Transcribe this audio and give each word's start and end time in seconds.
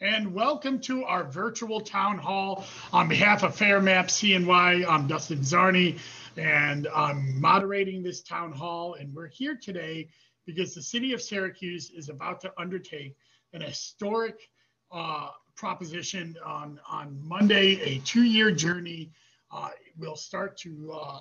and 0.00 0.32
welcome 0.32 0.78
to 0.78 1.04
our 1.04 1.24
virtual 1.24 1.80
town 1.80 2.18
hall. 2.18 2.64
On 2.92 3.08
behalf 3.08 3.42
of 3.42 3.56
Fair 3.56 3.80
Maps 3.80 4.20
CNY, 4.20 4.86
I'm 4.88 5.08
Dustin 5.08 5.40
Czarny, 5.40 5.98
and 6.36 6.86
I'm 6.94 7.40
moderating 7.40 8.02
this 8.02 8.22
town 8.22 8.52
hall. 8.52 8.94
And 8.94 9.12
we're 9.12 9.26
here 9.26 9.58
today 9.60 10.08
because 10.46 10.72
the 10.72 10.82
city 10.82 11.14
of 11.14 11.20
Syracuse 11.20 11.90
is 11.90 12.10
about 12.10 12.40
to 12.42 12.52
undertake 12.56 13.16
an 13.52 13.60
historic 13.60 14.48
uh, 14.92 15.30
proposition 15.56 16.36
on, 16.46 16.78
on 16.88 17.18
Monday, 17.20 17.80
a 17.80 17.98
two-year 18.04 18.52
journey 18.52 19.10
uh, 19.50 19.70
will 19.98 20.16
start 20.16 20.56
to 20.58 20.92
uh, 20.92 21.18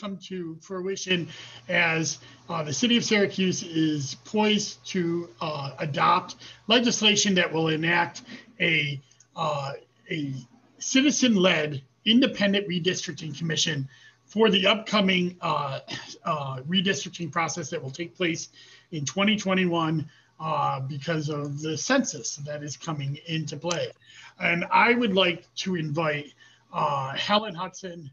come 0.00 0.16
to 0.16 0.56
fruition 0.60 1.28
as 1.68 2.18
uh, 2.48 2.62
the 2.62 2.72
city 2.72 2.96
of 2.96 3.04
Syracuse 3.04 3.62
is 3.62 4.16
poised 4.24 4.84
to 4.88 5.28
uh, 5.40 5.72
adopt 5.78 6.36
legislation 6.66 7.34
that 7.34 7.52
will 7.52 7.68
enact 7.68 8.22
a, 8.60 9.00
uh, 9.36 9.72
a 10.10 10.34
citizen-led 10.78 11.82
independent 12.04 12.68
redistricting 12.68 13.36
commission 13.36 13.88
for 14.26 14.50
the 14.50 14.66
upcoming 14.66 15.36
uh, 15.40 15.80
redistricting 16.68 17.30
process 17.30 17.70
that 17.70 17.82
will 17.82 17.90
take 17.90 18.16
place 18.16 18.48
in 18.90 19.04
2021 19.04 20.08
because 20.88 21.28
of 21.28 21.60
the 21.60 21.76
census 21.76 22.36
that 22.36 22.62
is 22.62 22.76
coming 22.76 23.18
into 23.26 23.56
play. 23.56 23.88
And 24.40 24.64
I 24.70 24.94
would 24.94 25.14
like 25.14 25.46
to 25.56 25.76
invite 25.76 26.32
uh, 26.74 27.12
Helen 27.14 27.54
Hudson 27.54 28.10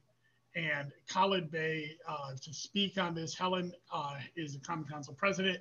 and 0.56 0.92
Khalid 1.10 1.52
Bey 1.52 1.98
uh, 2.08 2.34
to 2.42 2.54
speak 2.54 2.98
on 2.98 3.16
this. 3.16 3.34
Helen 3.34 3.72
uh, 3.94 4.16
is 4.36 4.54
the 4.54 4.60
Common 4.60 4.86
Council 4.86 5.14
president. 5.14 5.60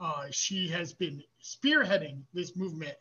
Uh, 0.00 0.26
she 0.30 0.68
has 0.68 0.92
been 0.92 1.22
spearheading 1.42 2.22
this 2.32 2.56
movement 2.56 2.94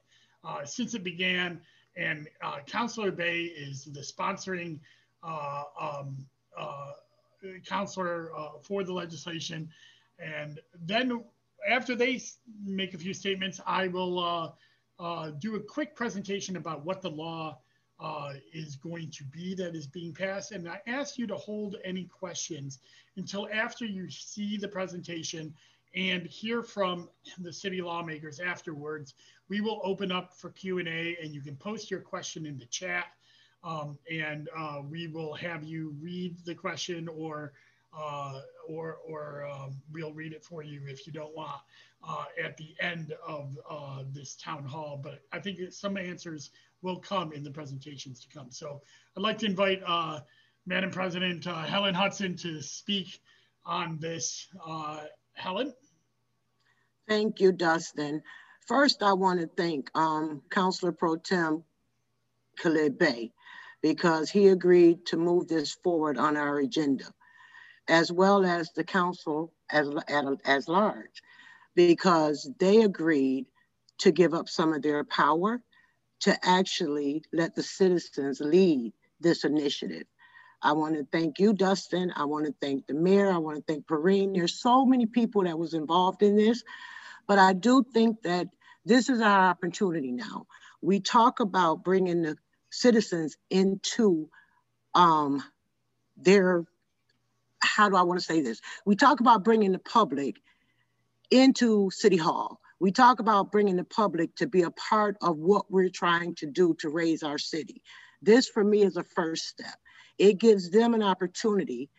uh, 0.43 0.65
since 0.65 0.93
it 0.93 1.03
began, 1.03 1.61
and 1.95 2.27
uh, 2.43 2.57
Councilor 2.65 3.11
Bey 3.11 3.43
is 3.43 3.85
the 3.85 4.01
sponsoring 4.01 4.79
um, 5.23 6.25
counselor 7.65 8.31
for 8.63 8.83
the 8.83 8.93
legislation. 8.93 9.69
And 10.19 10.59
then 10.81 11.23
after 11.69 11.95
they 11.95 12.21
make 12.65 12.93
a 12.93 12.97
few 12.97 13.13
statements, 13.13 13.61
I 13.65 13.87
will 13.87 14.55
do 15.39 15.55
a 15.55 15.59
quick 15.59 15.95
presentation 15.95 16.57
about 16.57 16.85
what 16.85 17.01
the 17.01 17.09
law 17.09 17.59
uh, 17.99 18.33
is 18.53 18.75
going 18.75 19.09
to 19.11 19.23
be 19.25 19.53
that 19.55 19.75
is 19.75 19.87
being 19.87 20.13
passed. 20.13 20.51
And 20.51 20.67
I 20.69 20.81
ask 20.87 21.17
you 21.17 21.27
to 21.27 21.35
hold 21.35 21.75
any 21.83 22.05
questions 22.05 22.79
until 23.17 23.47
after 23.51 23.85
you 23.85 24.09
see 24.09 24.57
the 24.57 24.67
presentation 24.67 25.53
and 25.95 26.25
hear 26.27 26.61
from 26.61 27.09
the 27.39 27.51
city 27.51 27.81
lawmakers 27.81 28.39
afterwards. 28.39 29.15
We 29.49 29.61
will 29.61 29.81
open 29.83 30.11
up 30.11 30.33
for 30.33 30.51
Q&A 30.51 31.17
and 31.21 31.33
you 31.33 31.41
can 31.41 31.55
post 31.55 31.89
your 31.89 32.01
question 32.01 32.45
in 32.45 32.57
the 32.57 32.65
chat 32.65 33.07
um, 33.63 33.97
and 34.09 34.49
uh, 34.57 34.81
we 34.87 35.07
will 35.07 35.33
have 35.33 35.63
you 35.63 35.95
read 36.01 36.37
the 36.45 36.55
question 36.55 37.07
or 37.07 37.53
uh, 37.97 38.41
or, 38.67 38.97
or 39.07 39.45
um, 39.45 39.81
we'll 39.91 40.13
read 40.13 40.33
it 40.33 40.43
for 40.43 40.63
you 40.63 40.81
if 40.87 41.07
you 41.07 41.13
don't 41.13 41.35
want 41.35 41.61
uh, 42.07 42.25
at 42.43 42.55
the 42.57 42.75
end 42.79 43.13
of 43.25 43.57
uh, 43.69 44.03
this 44.11 44.35
town 44.35 44.63
hall. 44.63 44.99
But 45.01 45.21
I 45.31 45.39
think 45.39 45.59
some 45.71 45.97
answers 45.97 46.51
will 46.81 46.99
come 46.99 47.33
in 47.33 47.43
the 47.43 47.51
presentations 47.51 48.19
to 48.21 48.27
come. 48.29 48.51
So 48.51 48.81
I'd 49.17 49.23
like 49.23 49.37
to 49.39 49.45
invite 49.45 49.81
uh, 49.85 50.21
Madam 50.65 50.91
President 50.91 51.47
uh, 51.47 51.63
Helen 51.63 51.93
Hudson 51.93 52.35
to 52.37 52.61
speak 52.61 53.21
on 53.65 53.97
this. 53.99 54.47
Uh, 54.65 55.01
Helen? 55.33 55.73
Thank 57.07 57.39
you, 57.39 57.51
Dustin. 57.51 58.21
First, 58.67 59.01
I 59.01 59.13
want 59.13 59.39
to 59.39 59.47
thank 59.47 59.89
um, 59.95 60.43
Councilor 60.51 60.91
Pro 60.91 61.15
Tem 61.15 61.63
Khalid 62.59 62.99
Bey 62.99 63.31
because 63.81 64.29
he 64.29 64.49
agreed 64.49 65.05
to 65.07 65.17
move 65.17 65.47
this 65.47 65.73
forward 65.83 66.17
on 66.17 66.37
our 66.37 66.59
agenda, 66.59 67.05
as 67.89 68.11
well 68.11 68.45
as 68.45 68.71
the 68.71 68.83
council 68.83 69.53
as, 69.71 69.89
as 70.45 70.67
large, 70.67 71.21
because 71.75 72.49
they 72.59 72.83
agreed 72.83 73.45
to 73.99 74.11
give 74.11 74.33
up 74.33 74.47
some 74.47 74.73
of 74.73 74.81
their 74.81 75.03
power 75.03 75.61
to 76.21 76.37
actually 76.43 77.23
let 77.33 77.55
the 77.55 77.63
citizens 77.63 78.39
lead 78.39 78.93
this 79.19 79.43
initiative. 79.43 80.05
I 80.61 80.73
want 80.73 80.95
to 80.95 81.07
thank 81.11 81.39
you, 81.39 81.53
Dustin. 81.53 82.11
I 82.15 82.25
want 82.25 82.45
to 82.45 82.53
thank 82.61 82.87
the 82.87 82.93
mayor. 82.93 83.31
I 83.31 83.37
want 83.37 83.57
to 83.57 83.63
thank 83.63 83.87
Perrine. 83.87 84.33
There's 84.33 84.59
so 84.59 84.85
many 84.85 85.05
people 85.05 85.43
that 85.43 85.57
was 85.57 85.73
involved 85.73 86.21
in 86.21 86.35
this, 86.35 86.63
but 87.27 87.39
I 87.39 87.53
do 87.53 87.83
think 87.93 88.21
that 88.23 88.47
this 88.85 89.09
is 89.09 89.21
our 89.21 89.49
opportunity 89.49 90.11
now. 90.11 90.47
We 90.81 90.99
talk 90.99 91.39
about 91.39 91.83
bringing 91.83 92.21
the 92.21 92.37
citizens 92.71 93.37
into 93.49 94.29
um, 94.95 95.43
their, 96.17 96.65
how 97.61 97.89
do 97.89 97.95
I 97.95 98.03
want 98.03 98.19
to 98.19 98.25
say 98.25 98.41
this? 98.41 98.61
We 98.85 98.95
talk 98.95 99.19
about 99.19 99.43
bringing 99.43 99.71
the 99.71 99.79
public 99.79 100.37
into 101.31 101.89
City 101.91 102.17
Hall 102.17 102.59
we 102.79 102.91
talk 102.91 103.19
about 103.19 103.51
bringing 103.51 103.75
the 103.75 103.83
public 103.83 104.35
to 104.35 104.47
be 104.47 104.61
a 104.61 104.71
part 104.71 105.17
of 105.21 105.37
what 105.37 105.69
we're 105.69 105.89
trying 105.89 106.35
to 106.35 106.45
do 106.45 106.75
to 106.79 106.89
raise 106.89 107.23
our 107.23 107.37
city. 107.37 107.81
This 108.21 108.47
for 108.47 108.63
me 108.63 108.83
is 108.83 108.95
a 108.95 109.03
first 109.03 109.47
step. 109.47 109.75
It 110.17 110.39
gives 110.39 110.69
them 110.69 110.93
an 110.93 111.03
opportunity 111.03 111.89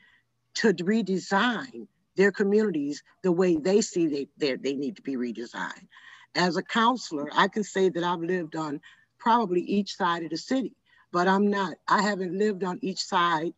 to 0.54 0.72
redesign 0.72 1.86
their 2.16 2.32
communities 2.32 3.02
the 3.22 3.32
way 3.32 3.56
they 3.56 3.80
see 3.82 4.06
they, 4.38 4.56
they, 4.56 4.74
need 4.74 4.96
to 4.96 5.02
be 5.02 5.16
redesigned. 5.16 5.86
As 6.34 6.56
a 6.56 6.62
counselor, 6.62 7.28
I 7.34 7.48
can 7.48 7.62
say 7.62 7.88
that 7.90 8.04
I've 8.04 8.20
lived 8.20 8.56
on 8.56 8.80
probably 9.18 9.60
each 9.60 9.96
side 9.96 10.22
of 10.22 10.30
the 10.30 10.38
city, 10.38 10.74
but 11.12 11.28
I'm 11.28 11.48
not, 11.48 11.74
I 11.88 12.02
haven't 12.02 12.36
lived 12.36 12.64
on 12.64 12.78
each 12.82 13.00
side 13.00 13.52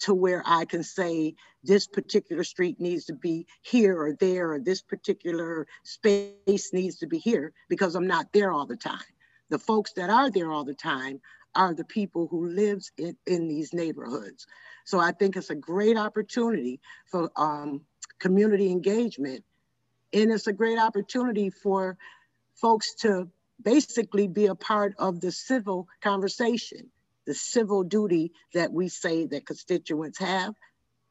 to 0.00 0.14
where 0.14 0.42
I 0.46 0.64
can 0.64 0.82
say 0.82 1.34
this 1.64 1.86
particular 1.86 2.44
street 2.44 2.80
needs 2.80 3.04
to 3.06 3.14
be 3.14 3.46
here 3.62 4.00
or 4.00 4.14
there, 4.14 4.52
or 4.52 4.60
this 4.60 4.80
particular 4.80 5.66
space 5.82 6.72
needs 6.72 6.96
to 6.98 7.06
be 7.06 7.18
here 7.18 7.52
because 7.68 7.94
I'm 7.94 8.06
not 8.06 8.32
there 8.32 8.52
all 8.52 8.66
the 8.66 8.76
time. 8.76 9.00
The 9.50 9.58
folks 9.58 9.92
that 9.94 10.10
are 10.10 10.30
there 10.30 10.52
all 10.52 10.64
the 10.64 10.74
time 10.74 11.20
are 11.54 11.74
the 11.74 11.84
people 11.84 12.28
who 12.28 12.46
lives 12.48 12.92
in, 12.96 13.16
in 13.26 13.48
these 13.48 13.72
neighborhoods. 13.72 14.46
So 14.84 15.00
I 15.00 15.12
think 15.12 15.36
it's 15.36 15.50
a 15.50 15.54
great 15.54 15.96
opportunity 15.96 16.80
for 17.06 17.30
um, 17.36 17.82
community 18.18 18.70
engagement. 18.70 19.44
And 20.12 20.30
it's 20.30 20.46
a 20.46 20.52
great 20.52 20.78
opportunity 20.78 21.50
for 21.50 21.96
folks 22.54 22.94
to 22.96 23.28
basically 23.62 24.28
be 24.28 24.46
a 24.46 24.54
part 24.54 24.94
of 24.98 25.20
the 25.20 25.32
civil 25.32 25.88
conversation 26.00 26.90
the 27.28 27.34
civil 27.34 27.82
duty 27.82 28.32
that 28.54 28.72
we 28.72 28.88
say 28.88 29.26
that 29.26 29.44
constituents 29.44 30.18
have. 30.18 30.54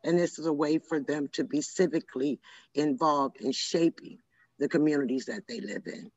And 0.03 0.17
this 0.17 0.39
is 0.39 0.47
a 0.47 0.51
way 0.53 0.79
for 0.79 0.99
them 0.99 1.29
to 1.33 1.43
be 1.43 1.59
civically 1.59 2.39
involved 2.73 3.39
in 3.39 3.51
shaping 3.51 4.17
the 4.57 4.67
communities 4.67 5.27
that 5.27 5.43
they 5.47 5.59
live 5.59 5.83
in. 5.85 6.11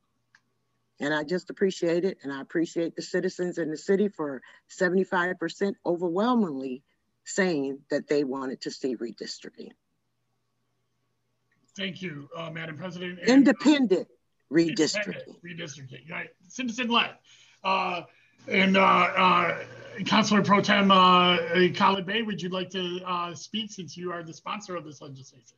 And 1.00 1.12
I 1.12 1.22
just 1.22 1.50
appreciate 1.50 2.06
it. 2.06 2.16
And 2.22 2.32
I 2.32 2.40
appreciate 2.40 2.96
the 2.96 3.02
citizens 3.02 3.58
in 3.58 3.70
the 3.70 3.76
city 3.76 4.08
for 4.08 4.40
75% 4.70 5.74
overwhelmingly 5.84 6.82
saying 7.24 7.80
that 7.90 8.08
they 8.08 8.24
wanted 8.24 8.62
to 8.62 8.70
see 8.70 8.96
redistricting. 8.96 9.72
Thank 11.76 12.00
you, 12.00 12.26
uh, 12.34 12.50
Madam 12.50 12.78
President. 12.78 13.18
And, 13.20 13.28
independent 13.28 14.08
redistricting. 14.50 15.36
Redistricting, 15.44 16.10
right. 16.10 16.30
Citizen-led. 16.48 17.10
Uh, 17.62 18.02
and 18.48 18.76
uh, 18.76 18.80
uh, 18.80 19.58
Councilor 20.06 20.42
Pro 20.42 20.60
Tem 20.60 20.90
uh, 20.90 21.36
Khalid 21.74 22.06
Bey, 22.06 22.22
would 22.22 22.40
you 22.40 22.48
like 22.48 22.70
to 22.70 23.00
uh, 23.06 23.34
speak 23.34 23.70
since 23.70 23.96
you 23.96 24.12
are 24.12 24.22
the 24.22 24.32
sponsor 24.32 24.76
of 24.76 24.84
this 24.84 25.00
legislation? 25.00 25.56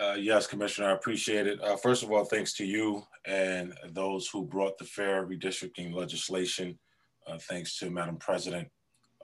Uh, 0.00 0.14
yes, 0.14 0.46
Commissioner, 0.46 0.88
I 0.88 0.92
appreciate 0.92 1.46
it. 1.46 1.62
Uh, 1.62 1.76
first 1.76 2.02
of 2.02 2.10
all, 2.10 2.24
thanks 2.24 2.52
to 2.54 2.64
you 2.64 3.02
and 3.26 3.74
those 3.90 4.28
who 4.28 4.44
brought 4.44 4.78
the 4.78 4.84
fair 4.84 5.26
redistricting 5.26 5.94
legislation. 5.94 6.78
Uh, 7.26 7.38
thanks 7.38 7.78
to 7.78 7.90
Madam 7.90 8.16
President, 8.16 8.68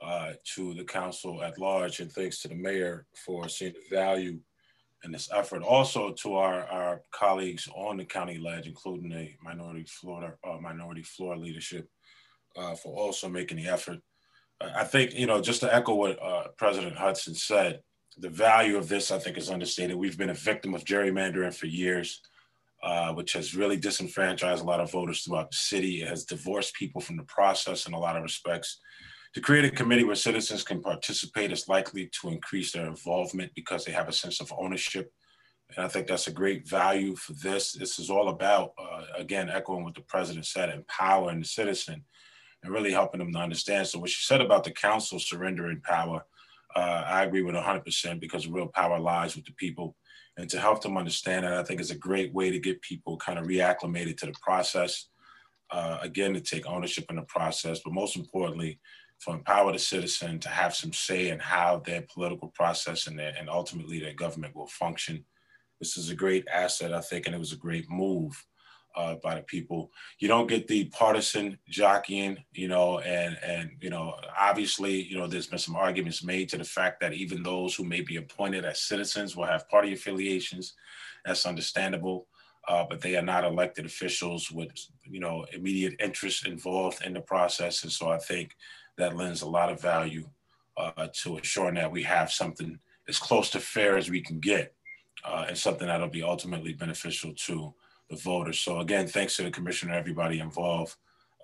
uh, 0.01 0.33
to 0.55 0.73
the 0.75 0.83
council 0.83 1.41
at 1.41 1.57
large, 1.57 1.99
and 1.99 2.11
thanks 2.11 2.41
to 2.41 2.47
the 2.47 2.55
mayor 2.55 3.05
for 3.25 3.49
seeing 3.49 3.73
the 3.73 3.95
value 3.95 4.39
in 5.03 5.11
this 5.11 5.29
effort. 5.33 5.63
Also 5.63 6.11
to 6.11 6.35
our, 6.35 6.65
our 6.67 7.01
colleagues 7.11 7.67
on 7.75 7.97
the 7.97 8.05
county 8.05 8.37
ledge, 8.37 8.67
including 8.67 9.09
the 9.09 9.29
minority 9.41 9.85
floor, 9.85 10.37
minority 10.61 11.01
floor 11.01 11.37
leadership, 11.37 11.89
for 12.75 12.97
also 12.97 13.29
making 13.29 13.57
the 13.57 13.67
effort. 13.67 13.99
I 14.59 14.83
think, 14.83 15.13
you 15.13 15.27
know, 15.27 15.41
just 15.41 15.61
to 15.61 15.73
echo 15.73 15.93
what 15.93 16.21
uh, 16.21 16.47
President 16.57 16.95
Hudson 16.97 17.35
said, 17.35 17.81
the 18.17 18.29
value 18.29 18.77
of 18.77 18.87
this, 18.87 19.11
I 19.11 19.19
think, 19.19 19.37
is 19.37 19.51
understated. 19.51 19.95
We've 19.95 20.17
been 20.17 20.31
a 20.31 20.33
victim 20.33 20.73
of 20.73 20.83
gerrymandering 20.83 21.53
for 21.53 21.67
years, 21.67 22.21
uh, 22.81 23.13
which 23.13 23.33
has 23.33 23.55
really 23.55 23.77
disenfranchised 23.77 24.63
a 24.63 24.65
lot 24.65 24.79
of 24.79 24.91
voters 24.91 25.21
throughout 25.21 25.51
the 25.51 25.57
city. 25.57 26.01
It 26.01 26.07
has 26.07 26.25
divorced 26.25 26.73
people 26.73 27.01
from 27.01 27.17
the 27.17 27.23
process 27.23 27.85
in 27.87 27.93
a 27.93 27.99
lot 27.99 28.17
of 28.17 28.23
respects. 28.23 28.79
To 29.35 29.41
create 29.41 29.65
a 29.65 29.69
committee 29.69 30.03
where 30.03 30.15
citizens 30.15 30.63
can 30.63 30.81
participate 30.81 31.51
is 31.51 31.67
likely 31.67 32.09
to 32.21 32.29
increase 32.29 32.71
their 32.71 32.87
involvement 32.87 33.51
because 33.53 33.85
they 33.85 33.91
have 33.91 34.09
a 34.09 34.13
sense 34.13 34.41
of 34.41 34.51
ownership 34.57 35.11
And 35.75 35.85
I 35.85 35.89
think 35.89 36.07
that's 36.07 36.27
a 36.27 36.31
great 36.31 36.67
value 36.67 37.15
for 37.15 37.33
this. 37.33 37.73
This 37.73 37.99
is 37.99 38.09
all 38.09 38.29
about, 38.29 38.71
uh, 38.77 39.03
again, 39.15 39.49
echoing 39.49 39.83
what 39.83 39.95
the 39.95 40.01
president 40.01 40.45
said, 40.45 40.69
empowering 40.69 41.39
the 41.39 41.45
citizen 41.45 42.05
and 42.67 42.75
really 42.75 42.91
helping 42.91 43.19
them 43.19 43.31
to 43.31 43.39
understand. 43.39 43.87
So 43.87 43.99
what 43.99 44.09
she 44.09 44.23
said 44.23 44.41
about 44.41 44.63
the 44.63 44.71
council 44.71 45.19
surrendering 45.19 45.81
power, 45.81 46.25
uh, 46.75 47.03
I 47.07 47.23
agree 47.23 47.41
with 47.41 47.55
100% 47.55 48.19
because 48.19 48.45
real 48.47 48.67
power 48.67 48.99
lies 48.99 49.35
with 49.35 49.45
the 49.45 49.53
people. 49.53 49.95
And 50.37 50.49
to 50.49 50.59
help 50.59 50.83
them 50.83 50.97
understand 50.97 51.45
that, 51.45 51.53
I 51.53 51.63
think 51.63 51.79
is 51.81 51.91
a 51.91 51.97
great 51.97 52.33
way 52.33 52.51
to 52.51 52.59
get 52.59 52.81
people 52.81 53.17
kind 53.17 53.39
of 53.39 53.47
reacclimated 53.47 54.17
to 54.17 54.27
the 54.27 54.35
process. 54.41 55.07
Uh, 55.71 55.97
again, 56.01 56.33
to 56.33 56.39
take 56.39 56.65
ownership 56.65 57.05
in 57.09 57.17
the 57.17 57.23
process, 57.23 57.81
but 57.83 57.91
most 57.91 58.15
importantly, 58.15 58.79
to 59.25 59.31
empower 59.31 59.73
the 59.73 59.79
citizen 59.79 60.39
to 60.39 60.47
have 60.47 60.75
some 60.75 60.93
say 60.93 61.29
in 61.29 61.39
how 61.39 61.81
their 61.85 62.05
political 62.13 62.49
process 62.49 63.07
and, 63.07 63.17
their, 63.19 63.33
and 63.37 63.49
ultimately 63.49 63.99
their 63.99 64.13
government 64.13 64.55
will 64.55 64.67
function. 64.67 65.25
This 65.79 65.97
is 65.97 66.09
a 66.09 66.15
great 66.15 66.47
asset, 66.53 66.93
I 66.93 67.01
think, 67.01 67.25
and 67.25 67.35
it 67.35 67.39
was 67.39 67.51
a 67.51 67.57
great 67.57 67.89
move 67.89 68.45
uh, 68.97 69.15
by 69.23 69.35
the 69.35 69.41
people. 69.41 69.91
You 70.19 70.27
don't 70.27 70.47
get 70.47 70.67
the 70.67 70.85
partisan 70.85 71.57
jockeying, 71.69 72.43
you 72.53 72.67
know, 72.67 72.99
and 72.99 73.37
and 73.43 73.71
you 73.79 73.89
know, 73.89 74.15
obviously, 74.37 75.03
you 75.03 75.17
know, 75.17 75.27
there's 75.27 75.47
been 75.47 75.59
some 75.59 75.75
arguments 75.75 76.23
made 76.23 76.49
to 76.49 76.57
the 76.57 76.63
fact 76.63 76.99
that 77.01 77.13
even 77.13 77.43
those 77.43 77.75
who 77.75 77.83
may 77.83 78.01
be 78.01 78.17
appointed 78.17 78.65
as 78.65 78.81
citizens 78.81 79.35
will 79.35 79.45
have 79.45 79.69
party 79.69 79.93
affiliations. 79.93 80.73
That's 81.25 81.45
understandable. 81.45 82.27
Uh, 82.67 82.83
but 82.89 82.99
they 82.99 83.15
are 83.15 83.21
not 83.21 83.45
elected 83.45 83.85
officials 83.85 84.51
with, 84.51 84.71
you 85.05 85.21
know, 85.21 85.45
immediate 85.53 85.95
interest 86.01 86.45
involved 86.45 87.01
in 87.05 87.13
the 87.13 87.21
process. 87.21 87.83
And 87.83 87.91
so 87.91 88.09
I 88.09 88.17
think 88.17 88.57
that 88.97 89.15
lends 89.15 89.41
a 89.41 89.47
lot 89.47 89.71
of 89.71 89.81
value 89.81 90.27
uh, 90.75 91.07
to 91.21 91.37
ensuring 91.37 91.75
that 91.75 91.89
we 91.89 92.03
have 92.03 92.29
something 92.29 92.77
as 93.07 93.19
close 93.19 93.49
to 93.51 93.61
fair 93.61 93.95
as 93.95 94.09
we 94.09 94.19
can 94.19 94.41
get 94.41 94.73
uh, 95.23 95.45
and 95.47 95.57
something 95.57 95.87
that'll 95.87 96.09
be 96.09 96.23
ultimately 96.23 96.73
beneficial 96.73 97.33
to 97.35 97.73
the 98.09 98.15
voters. 98.15 98.59
So 98.59 98.79
again, 98.79 99.07
thanks 99.07 99.35
to 99.37 99.43
the 99.43 99.51
commissioner, 99.51 99.93
everybody 99.93 100.39
involved. 100.39 100.95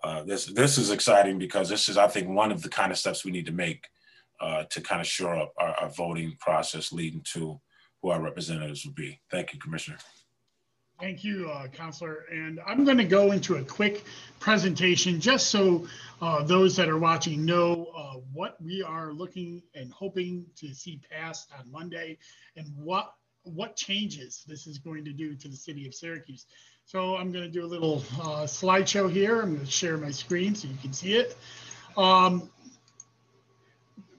Uh, 0.03 0.23
this 0.23 0.45
this 0.47 0.77
is 0.77 0.91
exciting 0.91 1.39
because 1.39 1.69
this 1.69 1.87
is, 1.87 1.97
I 1.97 2.07
think, 2.07 2.27
one 2.27 2.51
of 2.51 2.61
the 2.61 2.69
kind 2.69 2.91
of 2.91 2.97
steps 2.97 3.23
we 3.23 3.31
need 3.31 3.45
to 3.45 3.53
make 3.53 3.87
uh, 4.41 4.63
to 4.69 4.81
kind 4.81 4.99
of 4.99 5.07
shore 5.07 5.35
up 5.35 5.53
our, 5.57 5.73
our 5.75 5.89
voting 5.89 6.35
process, 6.39 6.91
leading 6.91 7.21
to 7.33 7.59
who 8.01 8.09
our 8.09 8.21
representatives 8.21 8.85
will 8.85 8.93
be. 8.93 9.21
Thank 9.31 9.53
you, 9.53 9.59
Commissioner. 9.59 9.97
Thank 10.99 11.23
you, 11.23 11.49
uh, 11.49 11.67
Councilor. 11.67 12.25
And 12.31 12.59
I'm 12.67 12.85
going 12.85 12.97
to 12.97 13.03
go 13.03 13.31
into 13.31 13.55
a 13.55 13.63
quick 13.63 14.03
presentation 14.39 15.19
just 15.19 15.47
so 15.47 15.87
uh, 16.21 16.43
those 16.43 16.75
that 16.75 16.87
are 16.87 16.99
watching 16.99 17.45
know 17.45 17.87
uh, 17.95 18.19
what 18.31 18.61
we 18.61 18.83
are 18.83 19.11
looking 19.11 19.63
and 19.73 19.91
hoping 19.91 20.45
to 20.57 20.73
see 20.73 21.01
passed 21.09 21.49
on 21.57 21.69
Monday 21.71 22.17
and 22.55 22.67
what 22.75 23.13
what 23.43 23.75
changes 23.75 24.43
this 24.47 24.67
is 24.67 24.77
going 24.77 25.05
to 25.05 25.11
do 25.11 25.35
to 25.35 25.47
the 25.47 25.55
city 25.55 25.85
of 25.87 25.93
Syracuse. 25.93 26.45
So 26.85 27.15
I'm 27.15 27.31
going 27.31 27.43
to 27.43 27.49
do 27.51 27.65
a 27.65 27.67
little 27.67 28.03
uh, 28.21 28.43
slideshow 28.43 29.11
here. 29.11 29.41
I'm 29.41 29.55
going 29.55 29.65
to 29.65 29.71
share 29.71 29.97
my 29.97 30.11
screen 30.11 30.55
so 30.55 30.67
you 30.67 30.77
can 30.81 30.93
see 30.93 31.15
it. 31.15 31.35
Um, 31.97 32.49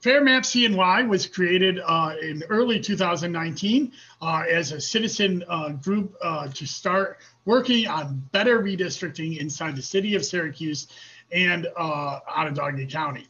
Fair 0.04 0.22
Maps 0.22 0.54
CNY 0.54 1.08
was 1.08 1.26
created 1.26 1.80
uh, 1.82 2.14
in 2.20 2.42
early 2.50 2.78
2019 2.78 3.90
uh, 4.20 4.42
as 4.50 4.72
a 4.72 4.80
citizen 4.80 5.42
uh, 5.48 5.70
group 5.70 6.14
uh, 6.22 6.48
to 6.48 6.66
start 6.66 7.18
working 7.46 7.86
on 7.86 8.22
better 8.30 8.60
redistricting 8.60 9.38
inside 9.38 9.76
the 9.76 9.82
city 9.82 10.14
of 10.14 10.22
Syracuse 10.22 10.88
and 11.32 11.66
uh, 11.74 12.20
Onondaga 12.28 12.84
County. 12.86 13.26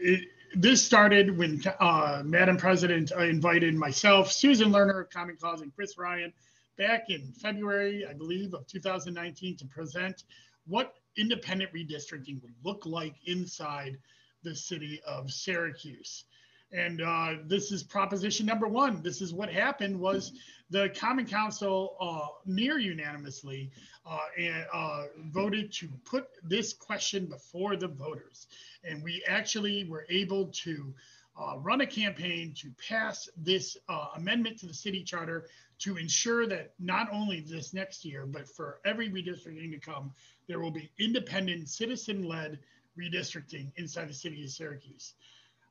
It, 0.00 0.28
this 0.54 0.84
started 0.84 1.36
when 1.36 1.62
uh, 1.80 2.22
Madam 2.24 2.56
President 2.56 3.12
uh, 3.12 3.22
invited 3.22 3.74
myself, 3.74 4.32
Susan 4.32 4.70
Lerner 4.70 5.02
of 5.02 5.10
Common 5.10 5.36
Cause, 5.36 5.60
and 5.60 5.74
Chris 5.74 5.98
Ryan 5.98 6.32
back 6.76 7.10
in 7.10 7.32
February, 7.32 8.06
I 8.08 8.12
believe, 8.12 8.54
of 8.54 8.66
2019 8.66 9.56
to 9.56 9.66
present 9.66 10.24
what 10.66 10.94
independent 11.16 11.72
redistricting 11.72 12.40
would 12.42 12.54
look 12.64 12.86
like 12.86 13.14
inside 13.26 13.98
the 14.42 14.54
city 14.54 15.00
of 15.06 15.30
Syracuse. 15.30 16.24
And 16.72 17.00
uh, 17.00 17.34
this 17.46 17.72
is 17.72 17.82
proposition 17.82 18.44
number 18.44 18.68
one. 18.68 19.02
This 19.02 19.22
is 19.22 19.32
what 19.32 19.50
happened 19.50 19.98
was 19.98 20.32
the 20.70 20.90
Common 20.90 21.24
Council 21.26 21.96
uh, 21.98 22.26
near 22.44 22.78
unanimously 22.78 23.70
uh, 24.04 24.18
and, 24.38 24.66
uh, 24.72 25.04
voted 25.28 25.72
to 25.72 25.88
put 26.04 26.26
this 26.42 26.74
question 26.74 27.26
before 27.26 27.76
the 27.76 27.88
voters. 27.88 28.48
And 28.84 29.02
we 29.02 29.24
actually 29.26 29.84
were 29.84 30.04
able 30.10 30.46
to 30.46 30.94
uh, 31.40 31.58
run 31.58 31.80
a 31.80 31.86
campaign 31.86 32.52
to 32.58 32.70
pass 32.88 33.28
this 33.36 33.76
uh, 33.88 34.06
amendment 34.16 34.58
to 34.58 34.66
the 34.66 34.74
city 34.74 35.02
charter 35.02 35.46
to 35.78 35.96
ensure 35.96 36.46
that 36.46 36.72
not 36.80 37.08
only 37.12 37.40
this 37.40 37.72
next 37.72 38.04
year, 38.04 38.26
but 38.26 38.48
for 38.48 38.80
every 38.84 39.08
redistricting 39.08 39.70
to 39.70 39.78
come, 39.78 40.12
there 40.48 40.58
will 40.60 40.72
be 40.72 40.90
independent 40.98 41.68
citizen-led 41.68 42.58
redistricting 42.98 43.70
inside 43.76 44.08
the 44.08 44.14
city 44.14 44.42
of 44.42 44.50
Syracuse. 44.50 45.14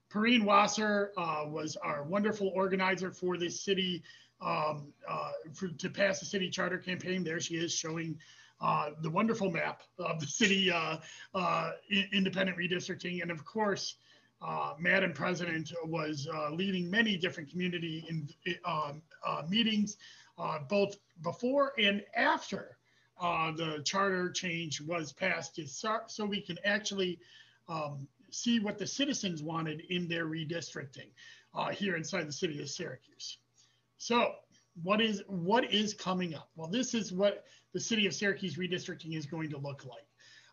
Perrine 0.09 0.45
Wasser 0.45 1.11
uh, 1.17 1.45
was 1.47 1.75
our 1.77 2.03
wonderful 2.03 2.51
organizer 2.55 3.11
for 3.11 3.37
this 3.37 3.61
city 3.61 4.03
um, 4.41 4.93
uh, 5.07 5.31
for, 5.53 5.67
to 5.67 5.89
pass 5.89 6.19
the 6.19 6.25
city 6.25 6.49
charter 6.49 6.77
campaign. 6.77 7.23
There 7.23 7.39
she 7.39 7.55
is 7.55 7.73
showing 7.73 8.17
uh, 8.61 8.91
the 9.01 9.09
wonderful 9.09 9.51
map 9.51 9.83
of 9.99 10.19
the 10.19 10.25
city 10.25 10.71
uh, 10.71 10.97
uh, 11.33 11.71
independent 12.11 12.57
redistricting. 12.57 13.21
And 13.21 13.31
of 13.31 13.45
course, 13.45 13.95
uh, 14.41 14.73
Madam 14.79 15.13
President 15.13 15.71
was 15.85 16.27
leading 16.51 16.89
many 16.89 17.17
different 17.17 17.49
community 17.49 18.05
in, 18.09 18.29
meetings, 19.49 19.97
both 20.69 20.97
before 21.23 21.73
and 21.79 22.03
after 22.15 22.77
the 23.19 23.81
charter 23.83 24.31
change 24.31 24.79
was 24.81 25.11
passed 25.11 25.59
so 26.07 26.25
we 26.25 26.41
can 26.41 26.57
actually 26.63 27.19
um, 27.67 28.07
see 28.31 28.59
what 28.59 28.77
the 28.77 28.87
citizens 28.87 29.41
wanted 29.41 29.81
in 29.89 30.07
their 30.07 30.25
redistricting 30.25 31.09
uh, 31.53 31.69
here 31.69 31.95
inside 31.95 32.27
the 32.27 32.33
city 32.33 32.61
of 32.61 32.69
Syracuse. 32.69 33.37
So 33.97 34.33
what 34.83 35.01
is 35.01 35.23
what 35.27 35.71
is 35.71 35.93
coming 35.93 36.35
up? 36.35 36.49
Well, 36.55 36.67
this 36.67 36.93
is 36.93 37.11
what 37.11 37.45
the 37.73 37.79
city 37.79 38.05
of 38.05 38.13
Syracuse 38.13 38.57
redistricting 38.57 39.17
is 39.17 39.25
going 39.25 39.49
to 39.49 39.57
look 39.57 39.85
like. 39.85 40.05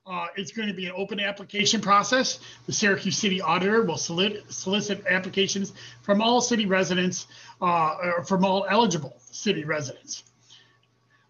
Uh, 0.06 0.26
it's 0.37 0.53
going 0.53 0.69
to 0.69 0.75
be 0.75 0.85
an 0.85 0.93
open 0.94 1.19
application 1.19 1.81
process. 1.81 2.38
The 2.67 2.73
Syracuse 2.73 3.17
City 3.17 3.41
Auditor 3.41 3.85
will 3.85 3.97
solicit, 3.97 5.03
applications 5.09 5.73
from 6.03 6.21
all 6.21 6.43
city 6.43 6.67
residents, 6.67 7.26
uh, 7.62 7.97
or 8.03 8.25
from 8.25 8.44
all 8.44 8.67
eligible 8.69 9.17
city 9.31 9.65
residents. 9.65 10.25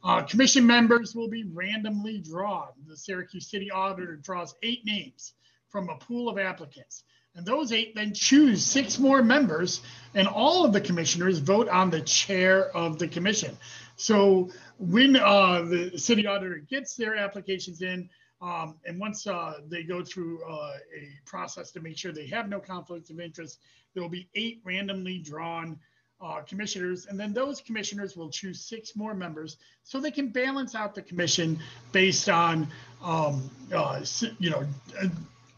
Uh, 0.02 0.22
commission 0.22 0.66
members 0.66 1.14
will 1.14 1.28
be 1.28 1.44
randomly 1.44 2.18
drawn. 2.18 2.68
The 2.88 2.96
Syracuse 2.96 3.46
City 3.46 3.70
Auditor 3.70 4.16
draws 4.16 4.56
eight 4.64 4.84
names 4.84 5.34
from 5.74 5.88
a 5.88 5.96
pool 5.96 6.28
of 6.28 6.38
applicants. 6.38 7.02
And 7.34 7.44
those 7.44 7.72
eight 7.72 7.96
then 7.96 8.14
choose 8.14 8.64
six 8.64 8.96
more 8.96 9.24
members, 9.24 9.80
and 10.14 10.28
all 10.28 10.64
of 10.64 10.72
the 10.72 10.80
commissioners 10.80 11.40
vote 11.40 11.68
on 11.68 11.90
the 11.90 12.00
chair 12.00 12.70
of 12.76 13.00
the 13.00 13.08
commission. 13.08 13.58
So 13.96 14.50
when 14.78 15.16
uh, 15.16 15.62
the 15.62 15.98
city 15.98 16.28
auditor 16.28 16.58
gets 16.58 16.94
their 16.94 17.16
applications 17.16 17.82
in, 17.82 18.08
um, 18.40 18.76
and 18.86 19.00
once 19.00 19.26
uh, 19.26 19.54
they 19.68 19.82
go 19.82 20.04
through 20.04 20.44
uh, 20.44 20.74
a 20.96 21.08
process 21.24 21.72
to 21.72 21.80
make 21.80 21.98
sure 21.98 22.12
they 22.12 22.28
have 22.28 22.48
no 22.48 22.60
conflicts 22.60 23.10
of 23.10 23.18
interest, 23.18 23.58
there 23.94 24.02
will 24.04 24.10
be 24.10 24.28
eight 24.36 24.60
randomly 24.62 25.18
drawn 25.18 25.76
uh, 26.20 26.40
commissioners, 26.42 27.06
and 27.06 27.18
then 27.18 27.32
those 27.32 27.60
commissioners 27.60 28.16
will 28.16 28.30
choose 28.30 28.60
six 28.60 28.94
more 28.94 29.12
members 29.12 29.56
so 29.82 29.98
they 29.98 30.12
can 30.12 30.28
balance 30.28 30.76
out 30.76 30.94
the 30.94 31.02
commission 31.02 31.58
based 31.90 32.28
on, 32.28 32.68
um, 33.02 33.50
uh, 33.74 34.00
you 34.38 34.50
know, 34.50 34.64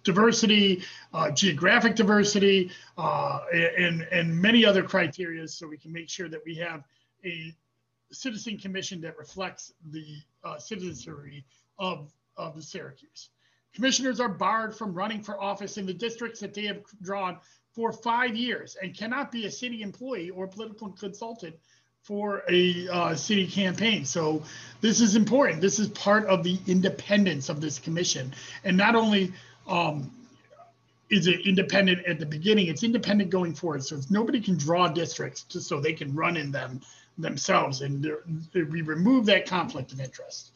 diversity, 0.06 0.82
uh, 1.12 1.30
geographic 1.32 1.96
diversity, 1.96 2.70
uh, 2.96 3.40
and, 3.52 4.02
and 4.10 4.40
many 4.40 4.64
other 4.64 4.82
criteria 4.82 5.46
so 5.46 5.66
we 5.66 5.76
can 5.76 5.92
make 5.92 6.08
sure 6.08 6.28
that 6.28 6.40
we 6.46 6.54
have 6.54 6.84
a 7.24 7.52
citizen 8.12 8.56
commission 8.56 9.00
that 9.00 9.18
reflects 9.18 9.72
the 9.90 10.16
uh, 10.44 10.56
citizenry 10.58 11.44
of, 11.78 12.10
of 12.36 12.54
the 12.54 12.62
Syracuse. 12.62 13.30
Commissioners 13.74 14.20
are 14.20 14.28
barred 14.28 14.74
from 14.74 14.94
running 14.94 15.22
for 15.22 15.38
office 15.42 15.76
in 15.76 15.84
the 15.84 15.92
districts 15.92 16.40
that 16.40 16.54
they 16.54 16.64
have 16.64 16.82
drawn 17.02 17.36
for 17.74 17.92
five 17.92 18.34
years 18.34 18.76
and 18.80 18.96
cannot 18.96 19.30
be 19.30 19.44
a 19.44 19.50
city 19.50 19.82
employee 19.82 20.30
or 20.30 20.46
political 20.46 20.90
consultant 20.92 21.54
for 22.06 22.44
a 22.48 22.88
uh, 22.88 23.14
city 23.16 23.48
campaign. 23.48 24.04
So 24.04 24.44
this 24.80 25.00
is 25.00 25.16
important. 25.16 25.60
This 25.60 25.80
is 25.80 25.88
part 25.88 26.24
of 26.26 26.44
the 26.44 26.56
independence 26.68 27.48
of 27.48 27.60
this 27.60 27.80
commission. 27.80 28.32
And 28.62 28.76
not 28.76 28.94
only 28.94 29.32
um, 29.68 30.10
is 31.10 31.26
it 31.26 31.46
independent 31.46 32.04
at 32.06 32.18
the 32.18 32.26
beginning, 32.26 32.66
it's 32.66 32.82
independent 32.82 33.30
going 33.30 33.54
forward. 33.54 33.84
So 33.84 34.00
nobody 34.10 34.40
can 34.40 34.56
draw 34.56 34.88
districts 34.88 35.44
just 35.44 35.68
so 35.68 35.80
they 35.80 35.92
can 35.92 36.14
run 36.14 36.36
in 36.36 36.50
them 36.50 36.80
themselves. 37.18 37.82
And 37.82 38.06
we 38.54 38.82
remove 38.82 39.26
that 39.26 39.46
conflict 39.46 39.92
of 39.92 40.00
interest. 40.00 40.52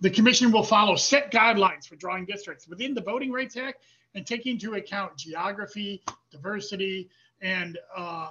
The 0.00 0.10
commission 0.10 0.50
will 0.50 0.62
follow 0.62 0.96
set 0.96 1.30
guidelines 1.30 1.86
for 1.86 1.96
drawing 1.96 2.24
districts 2.24 2.66
within 2.66 2.94
the 2.94 3.02
Voting 3.02 3.32
Rights 3.32 3.56
Act 3.56 3.82
and 4.14 4.26
taking 4.26 4.52
into 4.52 4.74
account 4.74 5.16
geography, 5.16 6.02
diversity, 6.30 7.10
and 7.42 7.78
uh, 7.94 8.30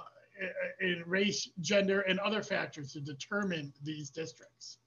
in 0.80 1.02
race, 1.06 1.48
gender, 1.60 2.00
and 2.00 2.18
other 2.20 2.42
factors 2.42 2.92
to 2.92 3.00
determine 3.00 3.72
these 3.82 4.10
districts. 4.10 4.78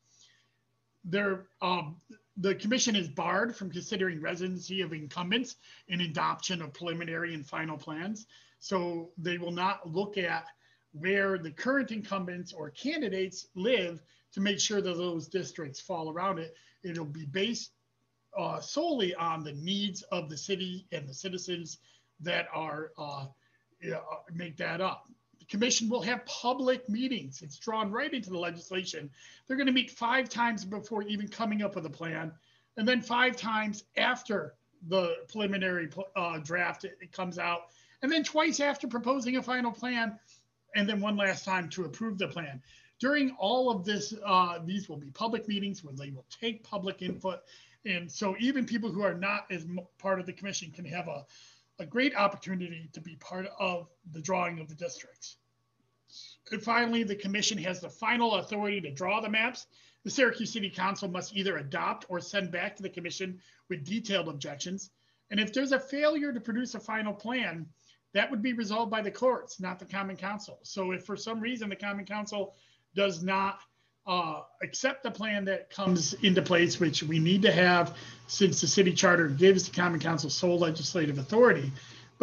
There, 1.05 1.45
um, 1.61 1.97
the 2.37 2.55
commission 2.55 2.95
is 2.95 3.07
barred 3.07 3.55
from 3.55 3.69
considering 3.69 4.21
residency 4.21 4.81
of 4.81 4.93
incumbents 4.93 5.57
in 5.87 6.01
adoption 6.01 6.61
of 6.61 6.73
preliminary 6.73 7.33
and 7.33 7.45
final 7.45 7.77
plans. 7.77 8.25
So 8.59 9.11
they 9.17 9.37
will 9.37 9.51
not 9.51 9.91
look 9.91 10.17
at 10.17 10.45
where 10.93 11.37
the 11.37 11.51
current 11.51 11.91
incumbents 11.91 12.53
or 12.53 12.69
candidates 12.71 13.47
live 13.55 14.01
to 14.33 14.41
make 14.41 14.59
sure 14.59 14.81
that 14.81 14.97
those 14.97 15.27
districts 15.27 15.79
fall 15.79 16.11
around 16.11 16.39
it. 16.39 16.55
It'll 16.83 17.05
be 17.05 17.25
based 17.25 17.71
uh, 18.37 18.59
solely 18.59 19.13
on 19.15 19.43
the 19.43 19.53
needs 19.53 20.01
of 20.03 20.29
the 20.29 20.37
city 20.37 20.87
and 20.91 21.07
the 21.07 21.13
citizens 21.13 21.79
that 22.19 22.47
are 22.53 22.91
uh, 22.97 23.25
make 24.33 24.57
that 24.57 24.81
up. 24.81 25.07
Commission 25.53 25.87
will 25.87 26.01
have 26.01 26.25
public 26.25 26.89
meetings. 26.89 27.43
It's 27.43 27.59
drawn 27.59 27.91
right 27.91 28.11
into 28.11 28.31
the 28.31 28.39
legislation. 28.39 29.11
They're 29.45 29.55
going 29.55 29.67
to 29.67 29.71
meet 29.71 29.91
five 29.91 30.27
times 30.27 30.65
before 30.65 31.03
even 31.03 31.27
coming 31.27 31.61
up 31.61 31.75
with 31.75 31.85
a 31.85 31.91
plan, 31.91 32.31
and 32.75 32.87
then 32.87 33.03
five 33.03 33.35
times 33.35 33.83
after 33.95 34.55
the 34.87 35.13
preliminary 35.31 35.89
uh, 36.15 36.39
draft 36.39 36.85
it, 36.85 36.97
it 36.99 37.11
comes 37.11 37.37
out, 37.37 37.65
and 38.01 38.11
then 38.11 38.23
twice 38.23 38.59
after 38.59 38.87
proposing 38.87 39.37
a 39.37 39.43
final 39.43 39.71
plan, 39.71 40.17
and 40.75 40.89
then 40.89 40.99
one 40.99 41.17
last 41.17 41.45
time 41.45 41.69
to 41.69 41.85
approve 41.85 42.17
the 42.17 42.27
plan. 42.27 42.59
During 42.97 43.35
all 43.37 43.69
of 43.69 43.85
this, 43.85 44.11
uh, 44.25 44.57
these 44.65 44.89
will 44.89 44.97
be 44.97 45.11
public 45.11 45.47
meetings 45.47 45.83
where 45.83 45.93
they 45.93 46.09
will 46.09 46.25
take 46.31 46.63
public 46.63 47.03
input. 47.03 47.41
And 47.85 48.11
so 48.11 48.35
even 48.39 48.65
people 48.65 48.91
who 48.91 49.03
are 49.03 49.13
not 49.13 49.45
as 49.51 49.67
part 49.99 50.19
of 50.19 50.25
the 50.25 50.33
commission 50.33 50.71
can 50.71 50.85
have 50.85 51.07
a, 51.07 51.27
a 51.77 51.85
great 51.85 52.15
opportunity 52.15 52.89
to 52.93 53.01
be 53.01 53.17
part 53.17 53.45
of 53.59 53.87
the 54.13 54.19
drawing 54.19 54.59
of 54.59 54.67
the 54.67 54.73
districts. 54.73 55.37
And 56.51 56.61
finally, 56.61 57.03
the 57.03 57.15
commission 57.15 57.57
has 57.59 57.81
the 57.81 57.89
final 57.89 58.35
authority 58.35 58.81
to 58.81 58.91
draw 58.91 59.21
the 59.21 59.29
maps. 59.29 59.67
The 60.03 60.09
Syracuse 60.09 60.51
City 60.51 60.69
Council 60.69 61.07
must 61.07 61.35
either 61.35 61.57
adopt 61.57 62.05
or 62.09 62.19
send 62.19 62.51
back 62.51 62.75
to 62.75 62.83
the 62.83 62.89
commission 62.89 63.39
with 63.69 63.85
detailed 63.85 64.27
objections. 64.27 64.89
And 65.31 65.39
if 65.39 65.53
there's 65.53 65.71
a 65.71 65.79
failure 65.79 66.33
to 66.33 66.41
produce 66.41 66.75
a 66.75 66.79
final 66.79 67.13
plan, 67.13 67.67
that 68.13 68.29
would 68.29 68.41
be 68.41 68.53
resolved 68.53 68.91
by 68.91 69.01
the 69.01 69.11
courts, 69.11 69.59
not 69.59 69.79
the 69.79 69.85
Common 69.85 70.17
Council. 70.17 70.59
So 70.63 70.91
if 70.91 71.05
for 71.05 71.17
some 71.17 71.39
reason 71.39 71.69
the 71.69 71.75
Common 71.75 72.05
Council 72.05 72.55
does 72.93 73.23
not 73.23 73.59
uh, 74.05 74.41
accept 74.61 75.03
the 75.03 75.11
plan 75.11 75.45
that 75.45 75.69
comes 75.69 76.13
into 76.21 76.41
place, 76.41 76.79
which 76.79 77.01
we 77.03 77.19
need 77.19 77.41
to 77.41 77.51
have 77.51 77.97
since 78.27 78.61
the 78.61 78.67
city 78.67 78.93
charter 78.93 79.29
gives 79.29 79.67
the 79.67 79.75
Common 79.75 79.99
Council 79.99 80.29
sole 80.29 80.59
legislative 80.59 81.17
authority. 81.17 81.71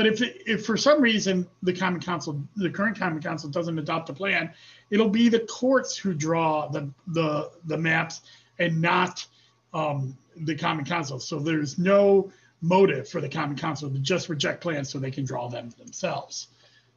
But 0.00 0.06
if, 0.06 0.22
if 0.46 0.64
for 0.64 0.78
some 0.78 1.02
reason 1.02 1.46
the 1.62 1.74
Common 1.74 2.00
Council, 2.00 2.42
the 2.56 2.70
current 2.70 2.98
Common 2.98 3.20
Council 3.20 3.50
doesn't 3.50 3.78
adopt 3.78 4.08
a 4.08 4.14
plan, 4.14 4.50
it'll 4.88 5.10
be 5.10 5.28
the 5.28 5.40
courts 5.40 5.94
who 5.94 6.14
draw 6.14 6.68
the, 6.68 6.90
the, 7.08 7.50
the 7.66 7.76
maps 7.76 8.22
and 8.58 8.80
not 8.80 9.26
um, 9.74 10.16
the 10.38 10.54
Common 10.54 10.86
Council. 10.86 11.20
So 11.20 11.38
there's 11.38 11.78
no 11.78 12.32
motive 12.62 13.10
for 13.10 13.20
the 13.20 13.28
Common 13.28 13.58
Council 13.58 13.90
to 13.90 13.98
just 13.98 14.30
reject 14.30 14.62
plans 14.62 14.88
so 14.88 14.98
they 14.98 15.10
can 15.10 15.26
draw 15.26 15.50
them 15.50 15.68
themselves. 15.76 16.48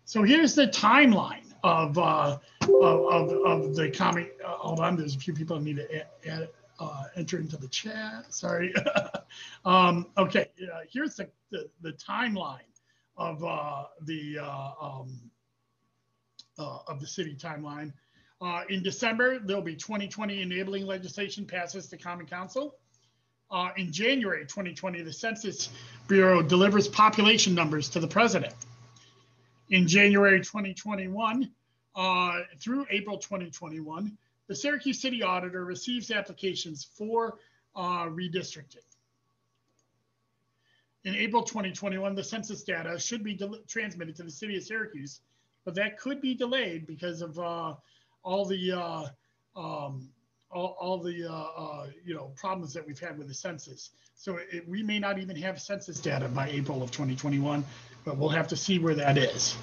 So 0.06 0.24
here's 0.24 0.56
the 0.56 0.68
timeline 0.68 1.54
of 1.62 1.98
uh, 1.98 2.38
of, 2.62 2.72
of, 2.72 3.32
of, 3.46 3.76
the 3.76 3.92
common. 3.92 4.30
Uh, 4.42 4.52
hold 4.52 4.80
on, 4.80 4.96
there's 4.96 5.18
a 5.18 5.20
few 5.20 5.34
people 5.34 5.60
need 5.60 5.76
to 5.76 6.06
add, 6.26 6.48
uh, 6.80 7.04
enter 7.18 7.38
into 7.38 7.58
the 7.58 7.68
chat. 7.68 8.34
Sorry. 8.34 8.74
um, 9.66 10.08
okay, 10.18 10.48
here's 10.90 11.16
the, 11.16 11.28
the, 11.52 11.70
the 11.82 11.92
timeline 11.92 12.62
of 13.18 13.44
uh, 13.44 13.84
the 14.02 14.40
uh, 14.40 14.72
um, 14.82 15.20
of 16.58 17.00
the 17.00 17.08
city 17.08 17.36
timeline. 17.36 17.92
in 18.70 18.84
December, 18.84 19.40
there'll 19.40 19.62
be 19.62 19.76
2020 19.76 20.42
enabling 20.42 20.86
legislation 20.86 21.46
passes 21.46 21.90
the 21.90 21.98
Common 21.98 22.26
Council. 22.26 22.76
Uh, 23.54 23.70
in 23.78 23.92
January 23.92 24.42
2020, 24.46 25.04
the 25.04 25.14
Census 25.14 25.70
Bureau 26.08 26.42
delivers 26.42 26.88
population 26.88 27.54
numbers 27.54 27.88
to 27.88 28.00
the 28.00 28.08
president. 28.08 28.54
In 29.70 29.88
January 29.88 30.40
2021 30.40 31.52
uh, 31.96 32.40
through 32.60 32.88
April 32.90 33.20
2021, 33.20 34.18
the 34.48 34.56
Syracuse 34.56 35.00
City 35.00 35.22
Auditor 35.22 35.66
receives 35.66 36.10
applications 36.10 36.84
for 36.84 37.38
uh, 37.76 38.06
redistricting. 38.06 38.78
In 41.06 41.16
April 41.16 41.44
2021, 41.44 42.16
the 42.16 42.24
census 42.24 42.64
data 42.64 42.98
should 42.98 43.24
be 43.24 43.38
transmitted 43.68 44.16
to 44.16 44.24
the 44.24 44.32
city 44.32 44.56
of 44.56 44.64
Syracuse, 44.64 45.20
but 45.66 45.76
that 45.76 46.00
could 46.00 46.22
be 46.22 46.34
delayed 46.34 46.88
because 46.88 47.22
of 47.22 47.38
uh, 47.38 47.74
all 48.24 48.46
the 48.46 48.72
uh, 48.72 49.06
um, 49.56 50.10
all, 50.50 50.78
all 50.80 50.98
the 51.00 51.26
uh, 51.26 51.34
uh, 51.34 51.88
you 52.06 52.16
know 52.16 52.32
problems 52.36 52.74
that 52.74 52.86
we've 52.88 53.00
had 53.00 53.18
with 53.18 53.28
the 53.28 53.34
census. 53.34 53.90
So 54.16 54.40
it, 54.52 54.68
we 54.68 54.82
may 54.82 55.00
not 55.00 55.20
even 55.20 55.36
have 55.38 55.60
census 55.60 56.00
data 56.00 56.30
by 56.30 56.50
April 56.50 56.82
of 56.82 56.92
2021, 56.92 57.66
but 58.06 58.18
we'll 58.18 58.30
have 58.30 58.48
to 58.50 58.56
see 58.56 58.80
where 58.80 58.96
that 58.96 59.18
is. 59.18 59.58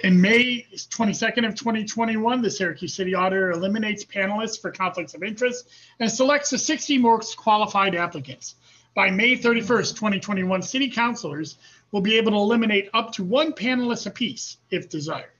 In 0.00 0.20
May 0.20 0.66
22nd 0.74 1.46
of 1.46 1.54
2021, 1.54 2.42
the 2.42 2.50
Syracuse 2.50 2.92
City 2.92 3.14
Auditor 3.14 3.52
eliminates 3.52 4.04
panelists 4.04 4.60
for 4.60 4.70
conflicts 4.70 5.14
of 5.14 5.22
interest 5.22 5.70
and 5.98 6.10
selects 6.10 6.50
the 6.50 6.58
60 6.58 6.98
most 6.98 7.36
qualified 7.36 7.94
applicants. 7.94 8.56
By 8.94 9.10
May 9.10 9.36
31st, 9.36 9.96
2021, 9.96 10.62
city 10.62 10.88
councilors 10.88 11.58
will 11.90 12.00
be 12.00 12.16
able 12.16 12.30
to 12.32 12.38
eliminate 12.38 12.90
up 12.94 13.12
to 13.12 13.24
one 13.24 13.52
panelist 13.52 14.06
apiece 14.06 14.58
if 14.70 14.88
desired. 14.88 15.30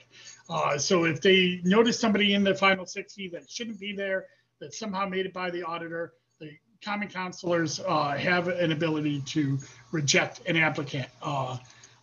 Uh, 0.49 0.76
so 0.76 1.04
if 1.04 1.20
they 1.20 1.61
notice 1.64 1.99
somebody 1.99 2.34
in 2.34 2.42
the 2.42 2.54
final 2.54 2.84
60 2.84 3.28
that 3.28 3.49
shouldn't 3.49 3.78
be 3.78 3.94
there, 3.94 4.26
that 4.61 4.75
somehow 4.75 5.06
made 5.06 5.25
it 5.26 5.32
by 5.32 5.50
the 5.50 5.62
auditor, 5.62 6.14
the 6.40 6.50
common 6.84 7.08
councilors 7.08 7.80
uh, 7.80 8.11
have 8.11 8.49
an 8.49 8.73
ability 8.73 9.20
to 9.23 9.58
reject 9.92 10.40
an 10.46 10.56
applicant 10.56 11.06
uh, 11.23 11.56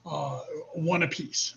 uh 0.06 0.40
one 0.74 1.04
apiece. 1.04 1.56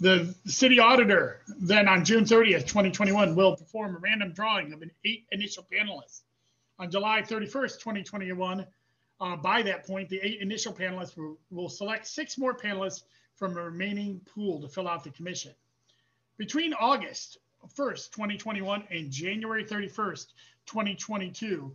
The 0.00 0.34
city 0.46 0.78
auditor 0.78 1.40
then 1.58 1.88
on 1.88 2.04
June 2.04 2.24
30th, 2.24 2.66
2021 2.66 3.34
will 3.34 3.56
perform 3.56 3.96
a 3.96 3.98
random 3.98 4.32
drawing 4.32 4.72
of 4.72 4.82
an 4.82 4.90
eight 5.04 5.24
initial 5.30 5.66
panelists. 5.72 6.22
On 6.80 6.90
July 6.90 7.20
31st, 7.20 7.78
2021, 7.78 8.66
uh, 9.20 9.36
by 9.36 9.60
that 9.60 9.86
point, 9.86 10.08
the 10.08 10.18
eight 10.22 10.40
initial 10.40 10.72
panelists 10.72 11.14
will, 11.14 11.36
will 11.50 11.68
select 11.68 12.06
six 12.06 12.38
more 12.38 12.56
panelists 12.56 13.02
from 13.34 13.54
a 13.58 13.62
remaining 13.62 14.18
pool 14.34 14.62
to 14.62 14.66
fill 14.66 14.88
out 14.88 15.04
the 15.04 15.10
commission. 15.10 15.52
Between 16.38 16.72
August 16.72 17.36
1st, 17.76 18.12
2021 18.12 18.84
and 18.90 19.10
January 19.10 19.62
31st, 19.62 20.28
2022, 20.64 21.70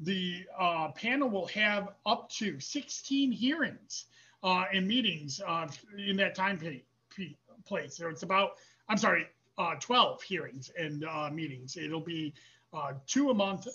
the 0.00 0.44
uh, 0.58 0.88
panel 0.88 1.30
will 1.30 1.46
have 1.46 1.90
up 2.04 2.28
to 2.30 2.58
16 2.58 3.30
hearings 3.30 4.06
uh, 4.42 4.64
and 4.72 4.88
meetings 4.88 5.40
uh, 5.46 5.68
in 5.96 6.16
that 6.16 6.34
time 6.34 6.58
place. 7.64 7.96
So 7.96 8.08
it's 8.08 8.24
about, 8.24 8.54
I'm 8.88 8.98
sorry, 8.98 9.28
uh, 9.56 9.76
12 9.76 10.20
hearings 10.22 10.72
and 10.76 11.04
uh, 11.04 11.30
meetings. 11.30 11.76
It'll 11.76 12.00
be 12.00 12.34
uh, 12.72 12.92
two 13.06 13.30
a 13.30 13.34
month. 13.34 13.66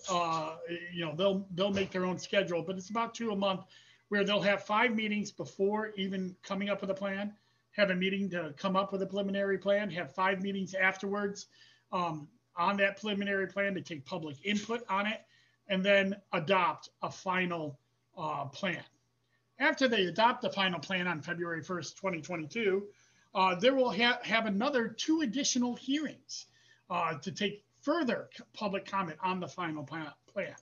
you 0.94 1.06
know, 1.06 1.14
they'll 1.16 1.48
they'll 1.56 1.74
make 1.74 1.92
their 1.92 2.06
own 2.06 2.18
schedule, 2.18 2.62
but 2.62 2.78
it's 2.78 2.90
about 2.90 3.14
two 3.14 3.32
a 3.32 3.36
month 3.36 3.62
where 4.10 4.24
they'll 4.24 4.42
have 4.42 4.64
five 4.64 4.94
meetings 4.94 5.32
before 5.32 5.92
even 5.96 6.36
coming 6.44 6.70
up 6.70 6.82
with 6.82 6.90
a 6.92 6.94
plan, 6.94 7.34
have 7.72 7.90
a 7.90 7.96
meeting 7.96 8.30
to 8.30 8.54
come 8.58 8.76
up 8.76 8.92
with 8.92 9.02
a 9.02 9.06
preliminary 9.06 9.58
plan, 9.58 9.90
have 9.90 10.14
five 10.14 10.42
meetings 10.42 10.76
afterwards 10.76 11.48
um, 11.92 12.28
on 12.56 12.78
that 12.78 13.00
preliminary 13.00 13.48
plan 13.48 13.74
to 13.74 13.82
take 13.82 14.06
public 14.06 14.36
input 14.44 14.84
on 14.90 15.08
it, 15.08 15.22
and 15.68 15.84
then 15.84 16.16
adopt 16.34 16.90
a 17.02 17.10
final 17.10 17.80
uh, 18.18 18.46
plan. 18.46 18.84
After 19.60 19.88
they 19.88 20.06
adopt 20.06 20.42
the 20.42 20.50
final 20.50 20.80
plan 20.80 21.08
on 21.08 21.22
February 21.22 21.62
1st, 21.62 21.96
2022, 21.96 22.84
uh, 23.34 23.56
there 23.56 23.74
will 23.74 23.92
ha 23.92 24.20
have 24.24 24.46
another 24.46 24.88
two 24.88 25.22
additional 25.22 25.76
hearings 25.76 26.46
uh, 26.90 27.18
to 27.20 27.32
take 27.32 27.64
further 27.84 28.30
public 28.54 28.86
comment 28.86 29.18
on 29.22 29.40
the 29.40 29.48
final 29.48 29.84
plan. 29.84 30.56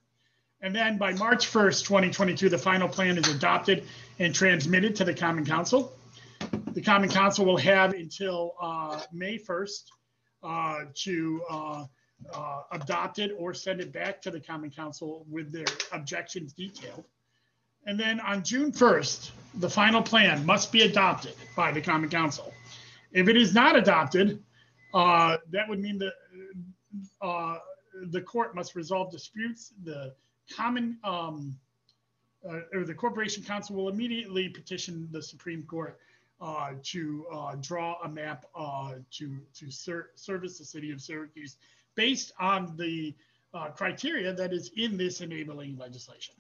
And 0.62 0.76
then 0.76 0.98
by 0.98 1.14
March 1.14 1.52
1st, 1.52 1.86
2022, 1.86 2.50
the 2.50 2.58
final 2.58 2.88
plan 2.88 3.18
is 3.18 3.28
adopted 3.30 3.86
and 4.20 4.34
transmitted 4.34 4.96
to 4.98 5.04
the 5.04 5.14
Common 5.14 5.46
Council. 5.46 5.94
The 6.74 6.82
Common 6.82 7.10
Council 7.10 7.46
will 7.46 7.58
have 7.58 7.94
until 7.94 8.56
uh, 8.62 9.02
May 9.12 9.38
1st 9.38 9.84
uh, 10.44 10.80
to 10.94 11.42
uh, 11.50 11.86
uh, 12.34 12.62
adopt 12.72 13.20
it 13.20 13.32
or 13.38 13.54
send 13.54 13.82
it 13.82 13.92
back 13.92 14.22
to 14.22 14.32
the 14.32 14.40
Common 14.40 14.70
Council 14.70 15.26
with 15.30 15.52
their 15.52 15.66
objections 15.92 16.54
detailed. 16.54 17.06
And 17.86 18.00
then 18.00 18.20
on 18.20 18.44
June 18.44 18.72
1st, 18.72 19.32
the 19.56 19.70
final 19.70 20.04
plan 20.04 20.46
must 20.46 20.72
be 20.72 20.84
adopted 20.84 21.34
by 21.56 21.72
the 21.72 21.82
Common 21.82 22.10
Council. 22.10 22.54
If 23.12 23.28
it 23.28 23.36
is 23.36 23.54
not 23.56 23.76
adopted, 23.76 24.44
uh, 24.94 25.38
that 25.52 25.68
would 25.68 25.80
mean 25.80 25.98
that 26.00 26.14
uh, 27.22 27.58
the 28.10 28.22
court 28.22 28.56
must 28.56 28.76
resolve 28.76 29.12
disputes. 29.12 29.74
The 29.84 30.14
common 30.56 30.98
um, 31.04 31.58
uh, 32.48 32.62
or 32.74 32.84
the 32.84 32.94
corporation 32.94 33.44
council 33.44 33.76
will 33.76 33.90
immediately 33.90 34.50
petition 34.50 35.08
the 35.12 35.22
Supreme 35.22 35.64
Court 35.64 36.00
uh, 36.40 36.72
to 36.84 37.26
uh, 37.32 37.56
draw 37.62 37.98
a 38.04 38.10
map 38.10 38.46
uh, 38.56 38.94
to 39.12 39.38
to 39.54 39.70
ser- 39.70 40.10
service 40.16 40.58
the 40.58 40.66
city 40.66 40.92
of 40.92 41.02
Syracuse 41.02 41.58
based 41.96 42.32
on 42.40 42.76
the 42.78 43.14
uh, 43.54 43.68
criteria 43.70 44.34
that 44.34 44.54
is 44.54 44.72
in 44.78 44.98
this 44.98 45.22
enabling 45.22 45.78
legislation. 45.78 46.34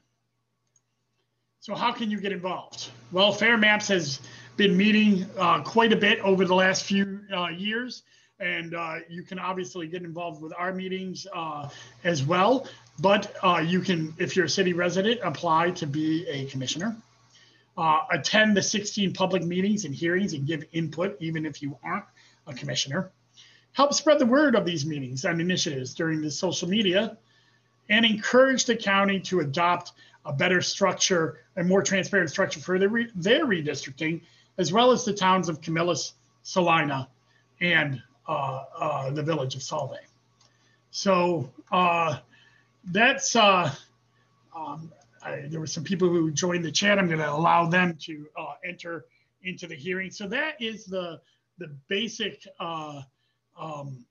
So 1.59 1.75
how 1.75 1.91
can 1.91 2.09
you 2.09 2.19
get 2.19 2.31
involved? 2.31 2.89
Well, 3.11 3.31
Fair 3.31 3.55
Maps 3.55 3.87
has 3.89 4.19
been 4.57 4.75
meeting 4.75 5.27
quite 5.63 5.93
a 5.93 5.95
bit 5.95 6.19
over 6.21 6.45
the 6.45 6.55
last 6.55 6.85
few 6.85 7.19
years, 7.55 8.01
and 8.41 8.75
you 9.09 9.23
can 9.23 9.39
obviously 9.39 9.87
get 9.87 10.03
involved 10.03 10.41
with 10.41 10.53
our 10.57 10.73
meetings 10.73 11.27
as 12.03 12.23
well. 12.23 12.67
But 12.99 13.33
you 13.65 13.81
can, 13.81 14.13
if 14.17 14.35
you're 14.35 14.45
a 14.45 14.49
city 14.49 14.73
resident, 14.73 15.21
apply 15.23 15.71
to 15.71 15.87
be 15.87 16.27
a 16.27 16.45
commissioner 16.45 16.97
uh, 17.77 18.01
attend 18.11 18.55
the 18.55 18.61
16 18.61 19.13
public 19.13 19.43
meetings 19.43 19.85
and 19.85 19.95
hearings 19.95 20.33
and 20.33 20.45
give 20.45 20.63
input, 20.73 21.17
even 21.19 21.45
if 21.45 21.61
you 21.61 21.77
aren't 21.83 22.05
a 22.47 22.53
commissioner. 22.53 23.11
Help 23.73 23.93
spread 23.93 24.19
the 24.19 24.25
word 24.25 24.55
of 24.55 24.65
these 24.65 24.85
meetings 24.85 25.23
and 25.23 25.39
initiatives 25.39 25.93
during 25.93 26.21
the 26.21 26.29
social 26.29 26.67
media 26.67 27.17
and 27.89 28.05
encourage 28.05 28.65
the 28.65 28.75
county 28.75 29.19
to 29.19 29.39
adopt 29.39 29.93
a 30.25 30.33
better 30.33 30.61
structure, 30.61 31.39
a 31.55 31.63
more 31.63 31.81
transparent 31.81 32.29
structure 32.29 32.59
for 32.59 32.77
their, 32.77 32.89
re- 32.89 33.11
their 33.15 33.45
redistricting, 33.45 34.21
as 34.57 34.71
well 34.71 34.91
as 34.91 35.05
the 35.05 35.13
towns 35.13 35.49
of 35.49 35.61
Camillus, 35.61 36.13
Salina, 36.43 37.07
and 37.61 37.95
uh, 37.95 37.95
uh, 37.95 38.10
the 39.13 39.23
village 39.23 39.55
of 39.55 39.61
Solvay. 39.61 40.05
So 40.91 41.49
uh, 41.71 42.19
that's 42.85 43.35
uh, 43.35 43.73
um, 44.55 44.91
I, 45.23 45.45
there 45.47 45.59
were 45.59 45.67
some 45.67 45.83
people 45.83 46.09
who 46.09 46.31
joined 46.31 46.65
the 46.65 46.71
chat. 46.71 46.99
I'm 46.99 47.07
going 47.07 47.19
to 47.19 47.31
allow 47.31 47.67
them 47.67 47.97
to 48.01 48.27
uh, 48.37 48.53
enter 48.65 49.05
into 49.43 49.67
the 49.67 49.75
hearing. 49.75 50.11
So 50.11 50.27
that 50.27 50.61
is 50.61 50.85
the 50.85 51.21
the 51.57 51.67
basic 51.87 52.45
uh, 52.59 53.01
um, 53.57 54.05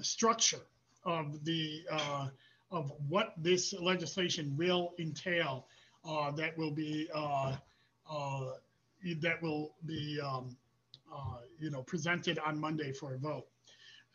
structure 0.00 0.60
of 1.04 1.44
the 1.44 1.82
uh, 1.90 2.28
of 2.70 2.92
what 3.08 3.34
this 3.36 3.74
legislation 3.74 4.54
will 4.56 4.94
entail. 4.98 5.66
Uh, 6.04 6.30
that 6.32 6.56
will 6.56 6.70
be 6.70 7.08
uh, 7.14 7.56
uh, 8.10 8.44
that 9.20 9.42
will 9.42 9.74
be 9.84 10.20
um, 10.20 10.56
you 11.58 11.70
know 11.70 11.82
presented 11.82 12.38
on 12.38 12.60
Monday 12.60 12.92
for 12.92 13.14
a 13.14 13.18
vote. 13.18 13.46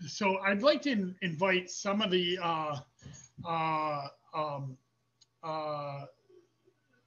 So 0.07 0.37
I'd 0.39 0.61
like 0.61 0.81
to 0.83 1.13
invite 1.21 1.69
some 1.69 2.01
of 2.01 2.11
the 2.11 2.37
um, 3.43 4.77
uh, 5.43 6.05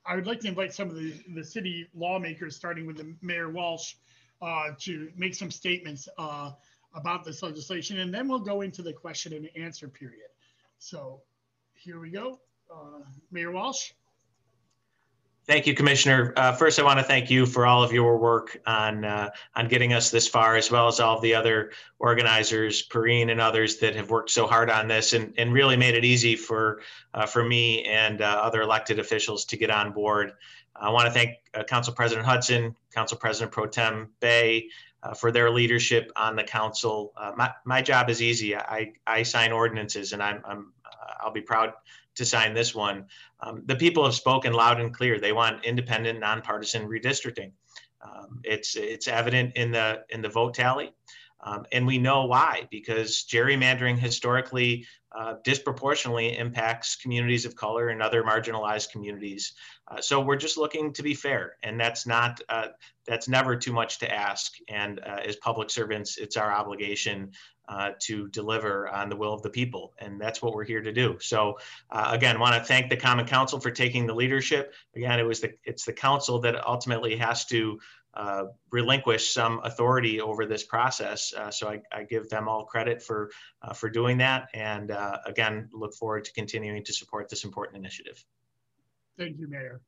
I 0.09 0.15
would 0.15 0.27
like 0.27 0.41
to 0.41 0.49
invite 0.49 0.73
some 0.73 0.89
of 0.89 0.95
the, 0.95 1.15
the 1.35 1.45
city 1.45 1.89
lawmakers, 1.95 2.55
starting 2.55 2.87
with 2.87 2.97
the 2.97 3.15
Mayor 3.23 3.51
Walsh, 3.51 3.95
uh, 4.41 4.71
to 4.81 5.11
make 5.17 5.35
some 5.35 5.51
statements 5.51 6.09
uh, 6.19 6.53
about 6.95 7.25
this 7.25 7.43
legislation, 7.43 7.99
and 7.99 8.15
then 8.15 8.29
we'll 8.29 8.39
go 8.39 8.61
into 8.61 8.83
the 8.83 8.93
question 8.93 9.33
and 9.33 9.49
answer 9.57 9.89
period. 9.89 10.29
So 10.79 11.23
here 11.75 11.99
we 11.99 12.11
go. 12.11 12.39
Uh, 12.73 13.01
Mayor 13.31 13.51
Walsh. 13.51 13.93
Thank 15.47 15.69
you, 15.69 15.75
Commissioner. 15.75 16.33
Uh, 16.37 16.53
first, 16.53 16.81
I 16.81 16.83
want 16.83 16.99
to 16.99 17.05
thank 17.05 17.31
you 17.31 17.47
for 17.47 17.67
all 17.67 17.85
of 17.85 17.93
your 17.93 18.19
work 18.19 18.61
on 18.67 19.05
uh, 19.05 19.31
on 19.55 19.69
getting 19.69 19.93
us 19.93 20.11
this 20.11 20.27
far, 20.27 20.57
as 20.57 20.73
well 20.73 20.89
as 20.89 20.99
all 20.99 21.15
of 21.15 21.23
the 21.23 21.37
other 21.37 21.71
organizers, 22.01 22.83
Perrine 22.83 23.31
and 23.31 23.41
others 23.41 23.77
that 23.77 23.95
have 23.95 24.11
worked 24.11 24.31
so 24.31 24.49
hard 24.49 24.71
on 24.71 24.89
this 24.89 25.13
and, 25.13 25.33
and 25.39 25.53
really 25.53 25.77
made 25.77 25.95
it 25.95 26.05
easy 26.05 26.35
for 26.35 26.81
uh, 27.15 27.27
for 27.27 27.45
me 27.45 27.85
and 27.85 28.23
uh, 28.23 28.41
other 28.43 28.63
elected 28.63 28.99
officials 28.99 29.45
to 29.45 29.57
get 29.57 29.71
on 29.71 29.93
board. 29.93 30.33
I 30.75 30.91
want 30.91 31.07
to 31.07 31.13
thank 31.13 31.37
uh, 31.55 31.63
Council 31.63 31.95
President 31.95 32.27
Hudson, 32.27 32.77
Council 32.93 33.17
President 33.17 33.53
Pro 33.53 33.67
Tem 33.67 34.09
Bey, 34.19 34.69
uh, 35.05 35.15
for 35.15 35.31
their 35.31 35.49
leadership 35.49 36.11
on 36.17 36.35
the 36.35 36.43
council. 36.43 37.13
my, 37.37 37.53
my 37.65 37.81
job 37.81 38.11
is 38.11 38.21
easy. 38.21 38.57
I, 38.57 38.93
I 39.07 39.23
sign 39.23 39.53
ordinances, 39.53 40.13
and 40.13 40.21
I'm, 40.21 40.43
I'm 40.45 40.73
I'll 41.21 41.33
be 41.33 41.41
proud 41.41 41.73
to 42.17 42.25
sign 42.25 42.55
this 42.55 42.75
one. 42.75 43.07
Um, 43.41 43.63
the 43.67 43.77
people 43.77 44.05
have 44.05 44.15
spoken 44.15 44.53
loud 44.53 44.81
and 44.81 44.93
clear. 44.93 45.21
They 45.21 45.33
want 45.33 45.65
independent, 45.65 46.19
nonpartisan 46.21 46.89
redistricting. 46.89 47.53
Um, 48.03 48.41
it's 48.45 48.77
it's 48.77 49.09
evident 49.09 49.57
in 49.57 49.71
the 49.71 50.03
in 50.11 50.23
the 50.23 50.29
vote 50.29 50.55
tally, 50.55 50.93
um, 51.47 51.65
and 51.73 51.87
we 51.87 51.97
know 51.97 52.27
why 52.27 52.67
because 52.71 53.25
gerrymandering 53.25 53.99
historically 53.99 54.85
uh, 55.17 55.37
disproportionately 55.45 56.37
impacts 56.37 56.97
communities 56.97 57.47
of 57.47 57.55
color 57.55 57.89
and 57.89 58.03
other 58.03 58.23
marginalized 58.23 58.91
communities. 58.91 59.55
Uh, 59.89 60.01
so 60.01 60.21
we're 60.21 60.37
just 60.37 60.59
looking 60.59 60.93
to 60.93 61.03
be 61.03 61.15
fair, 61.15 61.57
and 61.63 61.81
that's 61.81 62.07
not 62.07 62.41
uh, 62.49 62.69
that's 63.07 63.29
never 63.29 63.57
too 63.57 63.73
much 63.73 63.99
to 63.99 64.13
ask. 64.13 64.53
And 64.69 65.01
uh, 65.01 65.21
as 65.25 65.37
public 65.37 65.71
servants, 65.71 66.19
it's 66.19 66.37
our 66.37 66.53
obligation 66.53 67.31
uh, 67.69 67.93
to 68.01 68.29
deliver 68.29 68.89
on 68.89 69.09
the 69.09 69.17
will 69.17 69.33
of 69.33 69.43
the 69.43 69.51
people. 69.51 69.95
And 69.99 70.21
that's 70.21 70.43
what 70.43 70.55
we're 70.55 70.65
here 70.65 70.83
to 70.83 70.93
do. 70.93 71.17
So 71.21 71.59
uh, 71.91 72.11
again, 72.13 72.39
want 72.39 72.55
to 72.55 72.63
thank 72.63 72.91
the 72.91 72.97
Common 72.97 73.27
Council 73.27 73.59
for 73.59 73.71
taking 73.71 74.07
the 74.07 74.15
leadership. 74.15 74.75
Again, 74.95 75.19
it 75.19 75.27
was 75.27 75.41
the 75.41 75.53
it's 75.65 75.85
the 75.85 75.93
council 75.93 76.41
that 76.41 76.67
ultimately 76.67 77.17
has 77.17 77.45
to 77.47 77.81
uh, 78.17 78.45
relinquish 78.71 79.33
some 79.33 79.61
authority 79.65 80.21
over 80.21 80.47
this 80.47 80.65
process. 80.65 81.33
Uh, 81.35 81.51
so 81.51 81.69
I, 81.69 81.81
I, 81.93 82.05
give 82.05 82.29
them 82.29 82.49
all 82.49 82.65
credit 82.65 83.03
for 83.03 83.31
uh, 83.63 83.73
for 83.73 83.91
doing 83.91 84.19
that. 84.19 84.49
And 84.55 84.91
uh, 84.91 85.19
again, 85.27 85.69
look 85.73 85.95
forward 85.95 86.25
to 86.25 86.33
continuing 86.33 86.85
to 86.85 86.93
support 86.93 87.29
this 87.29 87.45
important 87.45 87.77
initiative. 87.77 88.25
Thank 89.19 89.39
you, 89.39 89.49
Mayor. 89.49 89.81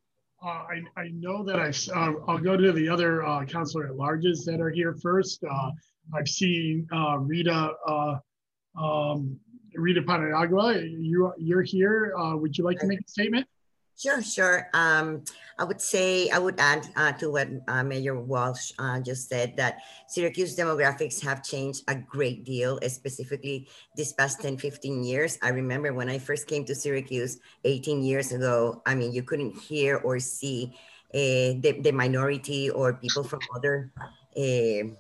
I, 0.43 0.83
I 0.97 1.09
know 1.15 1.43
that 1.43 1.59
I, 1.59 1.73
I'll 2.29 2.39
go 2.39 2.57
to 2.57 2.71
the 2.71 2.89
other 2.89 3.23
councilor 3.49 3.87
at 3.87 3.93
larges 3.93 4.45
that 4.45 4.61
are 4.61 4.71
here 4.71 4.95
first. 5.03 5.43
I've 6.15 6.29
seen 6.29 6.87
uh, 6.93 7.19
Rita 7.19 7.73
uh, 7.87 8.19
um, 8.81 9.39
Rita 9.75 10.03
Paniagua. 10.03 10.83
You 10.83 11.33
you're 11.39 11.63
here. 11.63 12.15
Uh, 12.19 12.37
would 12.37 12.57
you 12.57 12.65
like 12.65 12.79
to 12.81 12.87
make 12.87 13.01
a 13.01 13.09
statement? 13.09 13.47
Sure, 13.99 14.23
sure. 14.23 14.71
Um, 14.75 15.25
I 15.59 15.65
would 15.65 15.81
say 15.81 16.31
I 16.31 16.39
would 16.39 16.55
add 16.61 16.87
uh, 16.95 17.11
to 17.19 17.33
what 17.33 17.49
uh, 17.67 17.83
Mayor 17.83 18.15
Walsh 18.15 18.71
uh, 18.79 19.01
just 19.01 19.29
said 19.29 19.57
that 19.57 19.79
Syracuse 20.07 20.55
demographics 20.55 21.21
have 21.25 21.43
changed 21.43 21.83
a 21.89 21.97
great 21.97 22.45
deal, 22.45 22.79
specifically 22.87 23.67
this 23.97 24.13
past 24.13 24.41
10, 24.41 24.57
15 24.57 25.03
years. 25.03 25.37
I 25.43 25.49
remember 25.49 25.93
when 25.93 26.09
I 26.09 26.19
first 26.19 26.47
came 26.47 26.65
to 26.67 26.77
Syracuse 26.77 27.41
18 27.65 28.05
years 28.05 28.31
ago, 28.31 28.83
I 28.87 28.95
mean, 28.95 29.11
you 29.11 29.25
couldn't 29.25 29.59
hear 29.59 29.97
or 29.97 30.21
see 30.21 30.79
uh, 31.13 31.59
the, 31.59 31.81
the 31.83 31.91
minority 31.91 32.71
or 32.71 32.95
people 32.95 33.25
from 33.25 33.41
other 33.53 33.91
uh, 34.39 34.95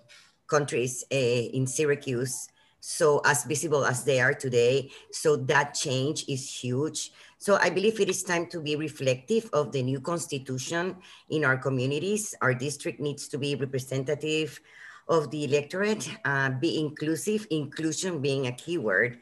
countries 0.49 1.05
uh, 1.13 1.15
in 1.55 1.69
Syracuse 1.69 2.49
so 2.81 3.21
as 3.25 3.45
visible 3.45 3.85
as 3.85 4.05
they 4.05 4.21
are 4.21 4.35
today. 4.35 4.91
So 5.11 5.37
that 5.51 5.75
change 5.75 6.25
is 6.29 6.49
huge. 6.49 7.13
So 7.39 7.57
I 7.63 7.71
believe 7.71 8.01
it 8.01 8.11
is 8.11 8.25
time 8.25 8.47
to 8.51 8.61
be 8.61 8.75
reflective 8.75 9.49
of 9.53 9.71
the 9.71 9.83
new 9.83 10.01
constitution 10.01 10.97
in 11.31 11.45
our 11.45 11.57
communities. 11.57 12.35
Our 12.43 12.53
district 12.53 12.99
needs 12.99 13.29
to 13.29 13.39
be 13.39 13.55
representative 13.55 14.61
of 15.09 15.31
the 15.31 15.45
electorate, 15.45 16.11
uh, 16.25 16.51
be 16.51 16.81
inclusive, 16.81 17.47
inclusion 17.51 18.21
being 18.21 18.49
a 18.49 18.53
key 18.53 18.77
word. 18.77 19.21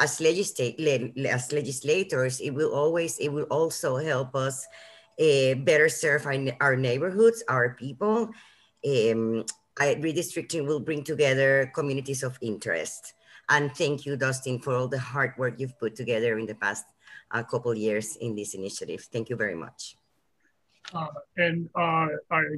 As, 0.00 0.18
as 0.18 1.52
legislators, 1.52 2.40
it 2.40 2.50
will 2.50 2.72
always, 2.72 3.18
it 3.18 3.28
will 3.28 3.46
also 3.50 3.96
help 3.96 4.34
us 4.34 4.66
uh, 5.20 5.54
better 5.54 5.88
serve 5.88 6.24
our, 6.24 6.36
our 6.60 6.76
neighborhoods, 6.76 7.44
our 7.48 7.74
people, 7.74 8.30
um, 8.86 9.44
I, 9.78 9.94
redistricting 9.96 10.66
will 10.66 10.80
bring 10.80 11.04
together 11.04 11.70
communities 11.74 12.22
of 12.22 12.38
interest. 12.40 13.14
And 13.48 13.74
thank 13.74 14.06
you, 14.06 14.16
Dustin, 14.16 14.58
for 14.58 14.74
all 14.74 14.88
the 14.88 14.98
hard 14.98 15.34
work 15.36 15.54
you've 15.58 15.78
put 15.78 15.96
together 15.96 16.38
in 16.38 16.46
the 16.46 16.54
past 16.54 16.84
uh, 17.30 17.42
couple 17.42 17.74
years 17.74 18.16
in 18.16 18.34
this 18.34 18.54
initiative. 18.54 19.06
Thank 19.12 19.28
you 19.28 19.36
very 19.36 19.54
much. 19.54 19.96
Uh, 20.94 21.06
and 21.36 21.68
uh, 21.74 22.06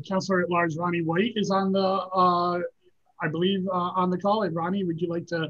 Councilor 0.09 0.43
at 0.43 0.51
Large 0.51 0.77
Ronnie 0.77 1.03
White 1.03 1.33
is 1.37 1.51
on 1.51 1.73
the, 1.73 1.81
uh, 1.81 2.61
I 3.21 3.29
believe, 3.29 3.67
uh, 3.69 3.73
on 3.73 4.11
the 4.11 4.19
call. 4.19 4.45
And 4.45 4.55
Ronnie, 4.55 4.85
would 4.85 5.01
you 5.01 5.09
like 5.09 5.27
to 5.29 5.49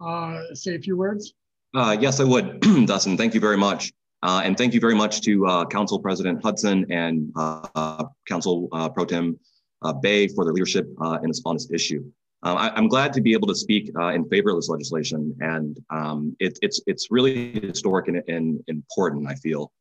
uh, 0.00 0.54
say 0.54 0.76
a 0.76 0.78
few 0.78 0.96
words? 0.96 1.34
yes, 1.74 2.20
I 2.20 2.24
would, 2.24 2.60
Dustin. 2.86 3.16
Thank 3.16 3.34
you 3.34 3.40
very 3.40 3.56
much. 3.56 3.92
and 4.22 4.56
thank 4.56 4.74
you 4.74 4.80
very 4.80 4.94
much 4.94 5.22
to 5.22 5.66
Council 5.70 5.98
President 5.98 6.42
Hudson 6.42 6.86
and 6.90 7.32
Council 8.26 8.68
Pro 8.94 9.04
Tem 9.04 9.38
uh, 9.82 9.92
Bey 9.92 10.28
for 10.28 10.44
their 10.44 10.52
leadership 10.52 10.88
uh, 11.00 11.18
in 11.22 11.28
this, 11.28 11.42
on 11.44 11.56
this 11.56 11.70
issue. 11.72 12.04
Uh, 12.42 12.70
I, 12.74 12.78
am 12.78 12.88
glad 12.88 13.12
to 13.12 13.20
be 13.20 13.34
able 13.34 13.48
to 13.48 13.54
speak 13.54 13.90
uh, 13.98 14.08
in 14.08 14.26
favor 14.28 14.50
of 14.50 14.56
this 14.56 14.70
legislation, 14.70 15.36
and 15.40 15.78
um, 15.90 16.34
it, 16.40 16.58
it's 16.62 16.80
it's 16.86 17.08
really 17.10 17.52
historic 17.60 18.08
and, 18.08 18.22
and 18.28 18.62
important. 18.66 19.28
I 19.28 19.34
feel, 19.34 19.72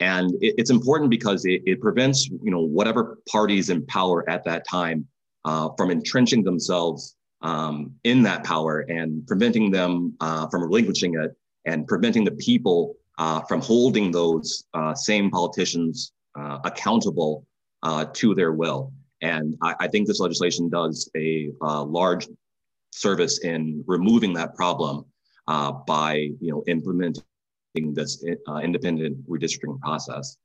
and 0.00 0.30
it, 0.42 0.56
it's 0.58 0.68
important 0.68 1.08
because 1.08 1.46
it, 1.46 1.62
it, 1.64 1.80
prevents 1.80 2.28
you 2.28 2.50
know 2.50 2.60
whatever 2.60 3.18
parties 3.30 3.70
in 3.70 3.86
power 3.86 4.28
at 4.28 4.44
that 4.44 4.68
time 4.68 5.06
uh, 5.46 5.70
from 5.78 5.90
entrenching 5.90 6.44
themselves 6.44 7.16
um, 7.40 7.94
in 8.04 8.22
that 8.24 8.44
power 8.44 8.80
and 8.80 9.26
preventing 9.26 9.70
them 9.70 10.14
uh, 10.20 10.48
from 10.48 10.64
relinquishing 10.64 11.14
it, 11.18 11.34
and 11.64 11.86
preventing 11.88 12.24
the 12.24 12.32
people 12.32 12.94
from 13.48 13.62
holding 13.62 14.10
those 14.10 14.64
same 14.96 15.30
politicians 15.30 16.12
accountable 16.64 17.46
to 18.12 18.34
their 18.34 18.52
will. 18.52 18.92
And 19.22 19.56
I, 19.62 19.74
I 19.80 19.88
think 19.88 20.06
this 20.06 20.20
legislation 20.20 20.68
does 20.68 21.10
a 21.16 21.50
uh, 21.62 21.84
large 21.84 22.28
service 22.92 23.44
in 23.44 23.84
removing 23.86 24.32
that 24.34 24.54
problem 24.54 25.04
uh, 25.48 25.72
by 25.86 26.14
you 26.40 26.50
know 26.52 26.62
implementing 26.66 27.22
this 27.74 28.24
uh, 28.48 28.56
independent 28.56 29.28
redistricting 29.28 29.80
process. 29.80 30.36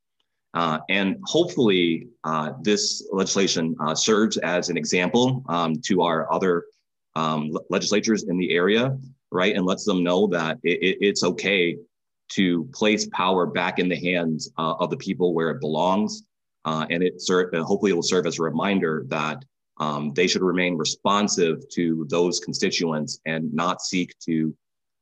Uh, 0.54 0.80
and 0.90 1.18
hopefully, 1.24 2.08
uh, 2.26 2.52
this 2.62 3.08
legislation 3.12 3.74
uh, 3.80 3.96
serves 3.96 4.38
as 4.38 4.70
an 4.70 4.78
example 4.78 5.44
um, 5.48 5.74
to 5.86 6.02
our 6.02 6.32
other 6.32 6.66
um, 7.16 7.58
legislatures 7.70 8.24
in 8.24 8.38
the 8.38 8.52
area, 8.54 8.98
right? 9.32 9.56
And 9.56 9.66
lets 9.66 9.86
them 9.86 10.04
know 10.04 10.28
that 10.28 10.58
it, 10.64 10.80
it, 10.82 10.98
it's 11.00 11.24
okay 11.24 11.78
to 12.34 12.66
place 12.74 13.08
power 13.12 13.46
back 13.46 13.80
in 13.80 13.88
the 13.88 13.96
hands 13.96 14.52
uh, 14.58 14.74
of 14.80 14.90
the 14.90 14.98
people 14.98 15.34
where 15.34 15.52
it 15.52 15.62
belongs. 15.62 16.24
Uh, 16.66 16.86
and 16.90 17.04
it 17.04 17.14
hopefully 17.28 17.92
it 17.92 17.96
will 17.96 18.04
serve 18.04 18.26
as 18.26 18.40
a 18.40 18.44
reminder 18.44 19.06
that 19.08 19.44
um, 19.78 20.14
they 20.14 20.28
should 20.28 20.44
remain 20.44 20.78
responsive 20.78 21.68
to 21.70 22.06
those 22.10 22.40
constituents 22.40 23.20
and 23.26 23.52
not 23.54 23.82
seek 23.82 24.18
to 24.20 24.56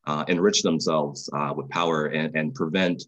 uh, 0.07 0.23
enrich 0.27 0.61
themselves 0.63 1.29
uh, 1.33 1.53
with 1.55 1.69
power 1.69 2.07
and, 2.07 2.35
and 2.35 2.55
prevent 2.55 3.03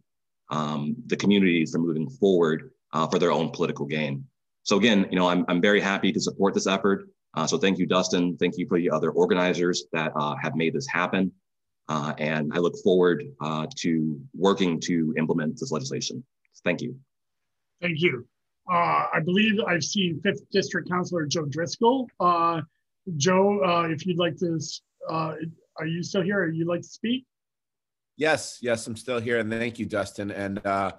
um, 0.50 0.96
the 1.08 1.16
communities 1.16 1.72
from 1.72 1.82
moving 1.82 2.10
forward 2.10 2.72
uh, 2.92 3.08
for 3.08 3.20
their 3.20 3.32
own 3.32 3.50
political 3.52 3.86
gain. 3.86 4.26
So 4.64 4.78
again, 4.78 5.08
you 5.10 5.18
know, 5.18 5.30
I'm, 5.30 5.46
I'm 5.48 5.62
very 5.62 5.80
happy 5.80 6.12
to 6.12 6.20
support 6.20 6.54
this 6.54 6.68
effort. 6.68 7.08
Uh, 7.34 7.48
so 7.48 7.58
thank 7.58 7.80
you, 7.80 7.86
Dustin. 7.86 8.36
Thank 8.38 8.58
you 8.58 8.68
for 8.68 8.78
the 8.78 8.92
other 8.92 9.12
organizers 9.12 9.86
that 9.94 10.12
uh, 10.16 10.36
have 10.42 10.56
made 10.56 10.74
this 10.74 10.88
happen. 10.88 11.32
And 12.18 12.52
I 12.54 12.60
look 12.60 12.76
forward 12.84 13.24
to 13.78 14.22
working 14.34 14.80
to 14.82 15.14
implement 15.18 15.60
this 15.60 15.72
legislation. 15.72 16.24
Thank 16.64 16.82
you. 16.82 16.98
Thank 17.82 18.00
you. 18.02 18.28
I 18.72 19.20
believe 19.24 19.60
I've 19.68 19.84
seen 19.84 20.22
5th 20.24 20.50
District 20.52 20.90
Councilor 20.90 21.26
Joe 21.26 21.46
Driscoll. 21.46 22.10
Joe, 23.18 23.86
if 23.90 24.06
you'd 24.06 24.18
like 24.18 24.38
to 24.38 24.60
are 25.78 25.86
you 25.86 26.04
still 26.04 26.22
here? 26.22 26.40
Are 26.40 26.50
you 26.50 26.66
like 26.66 26.82
to 26.82 26.88
speak? 26.88 27.26
Yes, 28.18 28.60
yes, 28.62 28.86
I'm 28.88 28.96
still 28.96 29.20
here, 29.20 29.40
and 29.40 29.50
thank 29.50 29.80
you, 29.80 29.86
Dustin. 29.86 30.32
And 30.32 30.64
uh, 30.66 30.92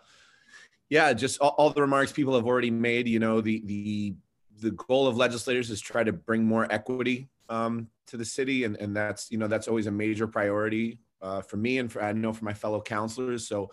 yeah, 0.88 1.12
just 1.12 1.40
all, 1.40 1.50
all, 1.50 1.70
the 1.70 1.80
remarks 1.80 2.12
people 2.12 2.34
have 2.34 2.46
already 2.46 2.70
made. 2.70 3.06
You 3.06 3.20
know, 3.20 3.40
the 3.40 3.62
the 3.64 4.14
the 4.60 4.72
goal 4.72 5.06
of 5.06 5.16
legislators 5.16 5.70
is 5.70 5.80
try 5.80 6.02
to 6.04 6.12
bring 6.12 6.44
more 6.44 6.66
equity 6.70 7.28
um, 7.48 7.88
to 8.08 8.16
the 8.16 8.24
city, 8.24 8.64
and 8.64 8.76
and 8.78 8.96
that's 8.96 9.30
you 9.30 9.38
know 9.38 9.46
that's 9.46 9.68
always 9.68 9.86
a 9.86 9.90
major 9.90 10.26
priority 10.26 10.98
uh, 11.20 11.42
for 11.42 11.58
me 11.58 11.78
and 11.78 11.92
for 11.92 12.02
I 12.02 12.12
know 12.12 12.32
for 12.32 12.44
my 12.44 12.54
fellow 12.54 12.80
councilors. 12.80 13.46
So 13.46 13.70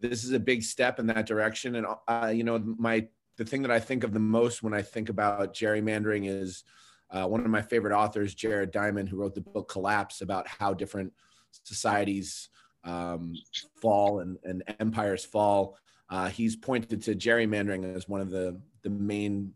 this 0.00 0.24
is 0.24 0.32
a 0.32 0.40
big 0.40 0.62
step 0.62 0.98
in 0.98 1.06
that 1.06 1.26
direction. 1.26 1.76
And 1.76 1.86
uh, 2.08 2.32
you 2.34 2.44
know, 2.44 2.58
my 2.78 3.06
the 3.36 3.44
thing 3.44 3.62
that 3.62 3.70
I 3.70 3.80
think 3.80 4.04
of 4.04 4.12
the 4.12 4.20
most 4.20 4.62
when 4.62 4.74
I 4.74 4.82
think 4.82 5.08
about 5.08 5.54
gerrymandering 5.54 6.28
is 6.28 6.64
uh, 7.10 7.26
one 7.26 7.40
of 7.40 7.50
my 7.50 7.62
favorite 7.62 7.96
authors, 7.96 8.34
Jared 8.34 8.70
Diamond, 8.70 9.08
who 9.08 9.16
wrote 9.16 9.34
the 9.34 9.40
book 9.40 9.68
Collapse 9.68 10.20
about 10.20 10.46
how 10.46 10.74
different 10.74 11.12
societies 11.50 12.48
um, 12.84 13.34
fall 13.80 14.20
and, 14.20 14.38
and 14.44 14.62
empires 14.78 15.24
fall. 15.24 15.76
Uh, 16.08 16.28
he's 16.28 16.56
pointed 16.56 17.02
to 17.02 17.14
gerrymandering 17.14 17.96
as 17.96 18.08
one 18.08 18.20
of 18.20 18.30
the, 18.30 18.60
the 18.82 18.90
main 18.90 19.52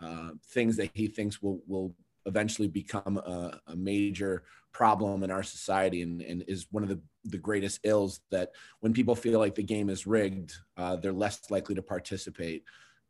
uh, 0.00 0.30
things 0.48 0.76
that 0.76 0.90
he 0.94 1.06
thinks 1.06 1.42
will, 1.42 1.60
will 1.66 1.94
eventually 2.26 2.68
become 2.68 3.18
a, 3.18 3.58
a, 3.68 3.76
major 3.76 4.42
problem 4.72 5.22
in 5.22 5.30
our 5.30 5.42
society 5.42 6.02
and, 6.02 6.20
and 6.20 6.44
is 6.48 6.66
one 6.70 6.82
of 6.82 6.88
the, 6.88 7.00
the 7.24 7.38
greatest 7.38 7.80
ills 7.84 8.20
that 8.30 8.50
when 8.80 8.92
people 8.92 9.14
feel 9.14 9.38
like 9.38 9.54
the 9.54 9.62
game 9.62 9.88
is 9.88 10.06
rigged, 10.06 10.52
uh, 10.76 10.96
they're 10.96 11.12
less 11.12 11.50
likely 11.50 11.74
to 11.74 11.82
participate 11.82 12.62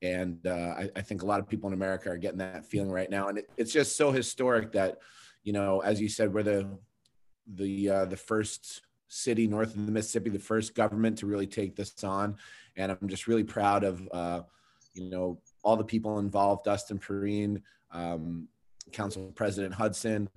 and 0.02 0.46
uh, 0.46 0.74
I, 0.78 0.90
I, 0.96 1.00
think 1.02 1.22
a 1.22 1.26
lot 1.26 1.40
of 1.40 1.48
people 1.48 1.68
in 1.68 1.74
America 1.74 2.10
are 2.10 2.16
getting 2.18 2.38
that 2.38 2.66
feeling 2.66 2.90
right 2.90 3.10
now, 3.10 3.28
and 3.28 3.38
it, 3.38 3.48
it's 3.56 3.72
just 3.72 3.96
so 3.96 4.10
historic 4.12 4.72
that, 4.72 4.98
you 5.42 5.52
know, 5.52 5.80
as 5.80 6.00
you 6.00 6.08
said, 6.08 6.32
we're 6.32 6.42
the 6.42 6.68
the 7.54 7.88
uh, 7.88 8.04
the 8.04 8.16
first 8.16 8.82
city 9.08 9.46
north 9.46 9.74
of 9.74 9.86
the 9.86 9.92
Mississippi, 9.92 10.30
the 10.30 10.38
first 10.38 10.74
government 10.74 11.18
to 11.18 11.26
really 11.26 11.46
take 11.46 11.76
this 11.76 12.04
on, 12.04 12.36
and 12.76 12.92
I'm 12.92 13.08
just 13.08 13.26
really 13.26 13.44
proud 13.44 13.84
of, 13.84 14.06
uh, 14.12 14.40
you 14.94 15.08
know, 15.08 15.40
all 15.62 15.76
the 15.76 15.84
people 15.84 16.18
involved, 16.18 16.64
Dustin 16.64 16.98
Perrine, 16.98 17.62
um, 17.90 18.48
Council 18.92 19.32
President 19.34 19.72
Hudson, 19.74 20.28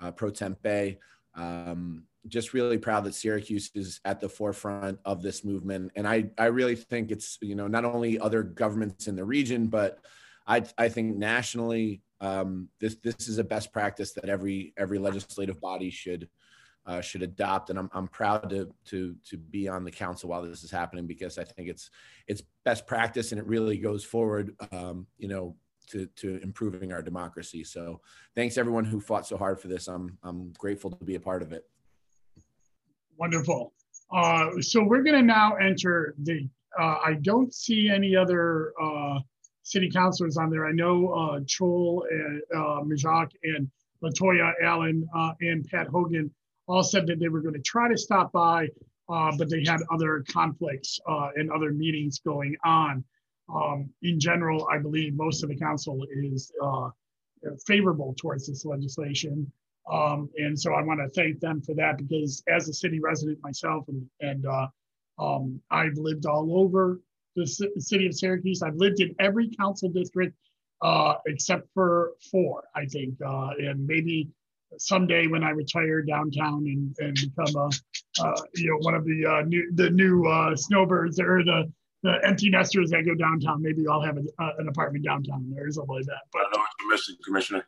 uh, 0.00 0.10
Pro 0.10 0.30
Tem 0.30 0.56
Bey. 0.62 0.98
Um, 1.34 2.04
just 2.28 2.54
really 2.54 2.78
proud 2.78 3.04
that 3.04 3.14
Syracuse 3.14 3.70
is 3.74 4.00
at 4.04 4.20
the 4.20 4.28
forefront 4.28 4.98
of 5.04 5.22
this 5.22 5.44
movement. 5.44 5.92
And 5.96 6.06
I, 6.06 6.30
I 6.38 6.46
really 6.46 6.76
think 6.76 7.10
it's, 7.10 7.38
you 7.40 7.54
know, 7.54 7.66
not 7.66 7.84
only 7.84 8.18
other 8.18 8.42
governments 8.42 9.06
in 9.06 9.16
the 9.16 9.24
region, 9.24 9.66
but 9.66 9.98
I, 10.46 10.64
I 10.78 10.88
think 10.88 11.16
nationally, 11.16 12.02
um, 12.20 12.68
this, 12.80 12.96
this 13.02 13.28
is 13.28 13.38
a 13.38 13.44
best 13.44 13.72
practice 13.72 14.12
that 14.12 14.28
every, 14.28 14.72
every 14.76 14.98
legislative 14.98 15.60
body 15.60 15.90
should, 15.90 16.28
uh, 16.86 17.00
should 17.00 17.22
adopt. 17.22 17.70
And 17.70 17.78
I'm, 17.78 17.90
I'm 17.92 18.08
proud 18.08 18.50
to, 18.50 18.72
to, 18.86 19.16
to 19.28 19.36
be 19.36 19.68
on 19.68 19.84
the 19.84 19.90
council 19.90 20.30
while 20.30 20.42
this 20.42 20.64
is 20.64 20.70
happening 20.70 21.06
because 21.06 21.38
I 21.38 21.44
think 21.44 21.68
it's, 21.68 21.90
it's 22.26 22.42
best 22.64 22.86
practice 22.86 23.32
and 23.32 23.40
it 23.40 23.46
really 23.46 23.76
goes 23.76 24.04
forward, 24.04 24.54
um, 24.72 25.06
you 25.18 25.28
know, 25.28 25.56
to, 25.88 26.06
to 26.16 26.40
improving 26.42 26.92
our 26.92 27.02
democracy. 27.02 27.62
So 27.64 28.00
thanks 28.34 28.58
everyone 28.58 28.84
who 28.84 29.00
fought 29.00 29.26
so 29.26 29.36
hard 29.36 29.60
for 29.60 29.68
this. 29.68 29.88
I'm, 29.88 30.18
I'm 30.22 30.52
grateful 30.58 30.90
to 30.90 31.04
be 31.04 31.14
a 31.14 31.20
part 31.20 31.42
of 31.42 31.52
it. 31.52 31.64
Wonderful. 33.18 33.72
Uh, 34.12 34.60
so 34.60 34.82
we're 34.82 35.02
going 35.02 35.16
to 35.16 35.22
now 35.22 35.54
enter 35.56 36.14
the, 36.18 36.48
uh, 36.78 36.96
I 37.04 37.14
don't 37.22 37.52
see 37.54 37.88
any 37.88 38.14
other 38.14 38.72
uh, 38.80 39.20
city 39.62 39.90
councilors 39.90 40.36
on 40.36 40.50
there. 40.50 40.66
I 40.66 40.72
know 40.72 41.08
uh, 41.08 41.40
Troll 41.48 42.06
and 42.10 42.42
uh, 42.54 42.80
Majok 42.82 43.30
and 43.42 43.68
Latoya 44.02 44.52
Allen 44.62 45.08
uh, 45.14 45.32
and 45.40 45.66
Pat 45.66 45.88
Hogan 45.88 46.30
all 46.68 46.82
said 46.82 47.06
that 47.06 47.18
they 47.18 47.28
were 47.28 47.40
going 47.40 47.54
to 47.54 47.60
try 47.60 47.88
to 47.88 47.96
stop 47.96 48.32
by, 48.32 48.68
uh, 49.08 49.32
but 49.36 49.50
they 49.50 49.64
had 49.64 49.80
other 49.90 50.24
conflicts 50.28 51.00
uh, 51.08 51.30
and 51.34 51.50
other 51.50 51.72
meetings 51.72 52.20
going 52.20 52.56
on. 52.64 53.02
Um, 53.52 53.90
in 54.02 54.18
general, 54.18 54.68
I 54.70 54.78
believe 54.78 55.14
most 55.14 55.42
of 55.42 55.48
the 55.48 55.56
council 55.56 56.04
is 56.10 56.50
uh, 56.62 56.90
favorable 57.66 58.14
towards 58.18 58.46
this 58.48 58.64
legislation. 58.64 59.50
Um, 59.92 60.28
and 60.36 60.58
so 60.58 60.74
I 60.74 60.82
want 60.82 61.00
to 61.00 61.08
thank 61.10 61.40
them 61.40 61.62
for 61.62 61.74
that 61.76 61.98
because 61.98 62.42
as 62.48 62.68
a 62.68 62.72
city 62.72 63.00
resident 63.00 63.38
myself, 63.42 63.84
and, 63.88 64.04
and 64.20 64.46
uh, 64.46 64.66
um, 65.18 65.60
I've 65.70 65.96
lived 65.96 66.26
all 66.26 66.58
over 66.58 67.00
the 67.36 67.46
city 67.46 68.06
of 68.06 68.14
Syracuse. 68.14 68.62
I've 68.62 68.76
lived 68.76 69.00
in 69.00 69.14
every 69.20 69.50
council 69.50 69.88
district 69.90 70.34
uh, 70.82 71.14
except 71.26 71.68
for 71.74 72.12
four, 72.30 72.64
I 72.74 72.86
think. 72.86 73.14
Uh, 73.24 73.50
and 73.58 73.86
maybe 73.86 74.28
someday 74.78 75.26
when 75.26 75.44
I 75.44 75.50
retire 75.50 76.02
downtown 76.02 76.66
and, 76.66 76.96
and 76.98 77.14
become 77.14 77.56
a, 77.56 78.22
uh, 78.22 78.42
you 78.54 78.70
know, 78.70 78.78
one 78.80 78.94
of 78.94 79.04
the 79.04 79.26
uh, 79.26 79.42
new 79.42 79.70
the 79.74 79.90
new 79.90 80.26
uh, 80.26 80.56
snowbirds 80.56 81.20
or 81.20 81.44
the 81.44 81.72
the 82.02 82.18
empty 82.24 82.50
nesters 82.50 82.90
that 82.90 83.04
go 83.04 83.14
downtown, 83.14 83.62
maybe 83.62 83.84
I'll 83.90 84.02
have 84.02 84.16
a, 84.16 84.50
an 84.58 84.68
apartment 84.68 85.04
downtown 85.04 85.54
or 85.58 85.70
something 85.70 85.94
like 85.94 86.04
that. 86.06 86.22
But 86.32 86.40
I 86.40 86.56
know 86.56 86.58
what 86.58 86.68
you're 86.80 86.90
missing, 86.92 87.16
Commissioner. 87.24 87.66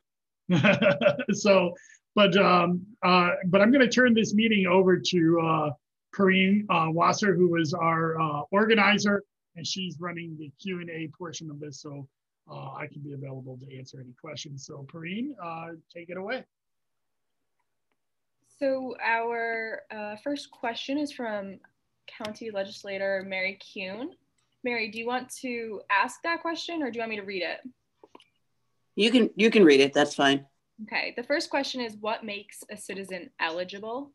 so 1.33 1.75
but 2.19 2.37
um, 2.37 2.85
uh, 3.05 3.31
but 3.47 3.63
I'm 3.63 3.71
going 3.71 3.89
to 3.89 3.89
turn 3.89 4.13
this 4.13 4.35
meeting 4.35 4.67
over 4.67 4.99
to 4.99 5.41
uh, 5.41 5.71
Perrine 6.13 6.67
uh, 6.69 6.91
Wasser, 6.91 7.33
who 7.37 7.55
is 7.55 7.73
our 7.73 8.21
uh, 8.21 8.41
organizer, 8.51 9.23
and 9.55 9.65
she's 9.65 10.01
running 10.01 10.37
the 10.37 10.51
Q 10.61 10.81
and 10.81 10.91
A 10.91 11.09
portion 11.17 11.49
of 11.49 11.61
this, 11.61 11.81
so 11.81 12.09
uh, 12.51 12.73
I 12.73 12.89
can 12.93 13.03
be 13.03 13.13
available 13.13 13.57
to 13.59 13.79
answer 13.79 14.01
any 14.01 14.15
questions. 14.21 14.67
So, 14.67 14.85
Perrine, 14.93 15.37
uh, 15.41 15.77
take 15.95 16.11
it 16.11 16.17
away. 16.17 16.43
So 18.59 18.97
our 19.01 19.83
uh, 19.89 20.17
first 20.17 20.51
question 20.51 20.99
is 20.99 21.13
from 21.13 21.61
County 22.09 22.51
Legislator 22.51 23.25
Mary 23.29 23.61
Kuhn. 23.63 24.11
Mary, 24.65 24.91
do 24.91 24.99
you 24.99 25.07
want 25.07 25.31
to 25.43 25.83
ask 25.89 26.21
that 26.25 26.43
question, 26.43 26.83
or 26.83 26.91
do 26.91 26.97
you 26.97 27.01
want 27.01 27.11
me 27.11 27.17
to 27.21 27.23
read 27.23 27.45
it? 27.45 27.61
You 28.97 29.13
can 29.13 29.31
you 29.37 29.53
can 29.53 29.65
read 29.65 29.79
it. 29.79 29.93
That's 29.93 30.17
fine. 30.17 30.45
Okay, 30.83 31.13
the 31.17 31.25
first 31.25 31.51
question 31.51 31.81
is 31.81 31.97
what 32.01 32.25
makes 32.25 32.63
a 32.71 32.77
citizen 32.77 33.31
eligible 33.41 34.13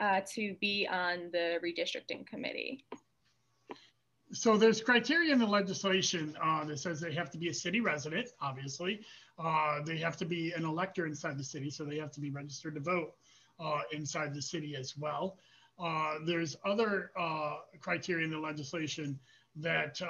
uh, 0.00 0.20
to 0.34 0.56
be 0.60 0.88
on 0.90 1.30
the 1.32 1.58
redistricting 1.64 2.26
committee? 2.26 2.84
So 4.32 4.56
there's 4.56 4.82
criteria 4.82 5.32
in 5.32 5.38
the 5.38 5.46
legislation 5.46 6.36
uh, 6.42 6.64
that 6.64 6.78
says 6.78 7.00
they 7.00 7.14
have 7.14 7.30
to 7.30 7.38
be 7.38 7.48
a 7.48 7.54
city 7.54 7.80
resident, 7.80 8.28
obviously. 8.42 9.00
Uh, 9.38 9.80
they 9.84 9.96
have 9.98 10.16
to 10.18 10.26
be 10.26 10.52
an 10.52 10.64
elector 10.64 11.06
inside 11.06 11.38
the 11.38 11.44
city, 11.44 11.70
so 11.70 11.84
they 11.84 11.96
have 11.96 12.10
to 12.12 12.20
be 12.20 12.30
registered 12.30 12.74
to 12.74 12.80
vote 12.80 13.14
uh, 13.58 13.80
inside 13.92 14.34
the 14.34 14.42
city 14.42 14.76
as 14.76 14.98
well. 14.98 15.38
Uh, 15.78 16.16
there's 16.26 16.56
other 16.66 17.12
uh, 17.18 17.58
criteria 17.80 18.24
in 18.24 18.30
the 18.30 18.38
legislation 18.38 19.18
that 19.56 20.00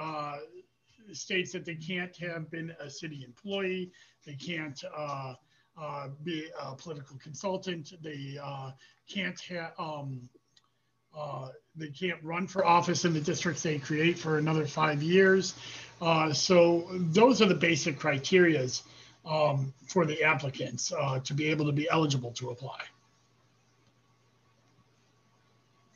states 1.13 1.53
that 1.53 1.65
they 1.65 1.75
can't 1.75 2.17
have 2.17 2.51
been 2.51 2.75
a 2.81 2.91
city 2.91 3.25
employee, 3.25 3.91
they 4.27 4.35
can't 4.35 4.83
uh, 5.81 6.09
be 6.25 6.49
a 6.61 6.75
political 6.75 7.17
consultant. 7.19 7.93
They 8.03 8.39
uh, 8.43 8.73
can't 9.09 9.41
have 9.41 9.73
um, 9.79 10.29
uh, 11.17 11.49
they 11.77 11.89
can't 11.89 12.23
run 12.23 12.47
for 12.47 12.65
office 12.65 13.05
in 13.05 13.13
the 13.13 13.21
districts 13.21 13.63
they 13.63 13.79
create 13.79 14.19
for 14.19 14.39
another 14.39 14.67
five 14.67 15.03
years. 15.03 15.55
Uh, 16.01 16.33
so 16.33 16.87
those 16.93 17.41
are 17.41 17.47
the 17.47 17.55
basic 17.55 17.99
criterias 17.99 18.83
um, 19.25 19.73
for 19.87 20.05
the 20.05 20.23
applicants 20.23 20.93
uh, 20.93 21.19
to 21.21 21.35
be 21.35 21.47
able 21.47 21.67
to 21.67 21.73
be 21.73 21.89
eligible 21.91 22.31
to 22.33 22.51
apply. 22.51 22.81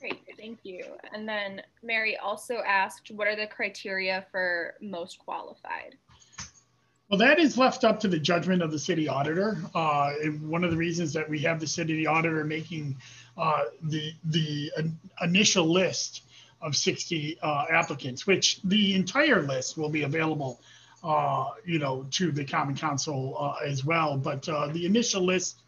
Great, 0.00 0.20
thank 0.36 0.58
you. 0.64 0.84
And 1.12 1.28
then 1.28 1.62
Mary 1.82 2.16
also 2.16 2.56
asked, 2.66 3.12
what 3.12 3.28
are 3.28 3.36
the 3.36 3.46
criteria 3.46 4.26
for 4.32 4.74
most 4.80 5.18
qualified? 5.20 5.96
Well, 7.12 7.18
that 7.18 7.38
is 7.38 7.58
left 7.58 7.84
up 7.84 8.00
to 8.00 8.08
the 8.08 8.18
judgment 8.18 8.62
of 8.62 8.70
the 8.70 8.78
city 8.78 9.06
auditor. 9.06 9.58
Uh, 9.74 10.12
one 10.40 10.64
of 10.64 10.70
the 10.70 10.78
reasons 10.78 11.12
that 11.12 11.28
we 11.28 11.40
have 11.40 11.60
the 11.60 11.66
city 11.66 12.06
auditor 12.06 12.42
making 12.42 12.96
uh, 13.36 13.64
the 13.82 14.14
the 14.24 14.72
initial 15.20 15.70
list 15.70 16.22
of 16.62 16.74
60 16.74 17.38
uh, 17.42 17.66
applicants, 17.68 18.26
which 18.26 18.62
the 18.62 18.94
entire 18.94 19.42
list 19.42 19.76
will 19.76 19.90
be 19.90 20.04
available, 20.04 20.58
uh, 21.04 21.50
you 21.66 21.78
know, 21.78 22.06
to 22.12 22.32
the 22.32 22.46
Common 22.46 22.76
Council 22.76 23.36
uh, 23.38 23.62
as 23.62 23.84
well. 23.84 24.16
But 24.16 24.48
uh, 24.48 24.68
the 24.68 24.86
initial 24.86 25.22
list 25.22 25.60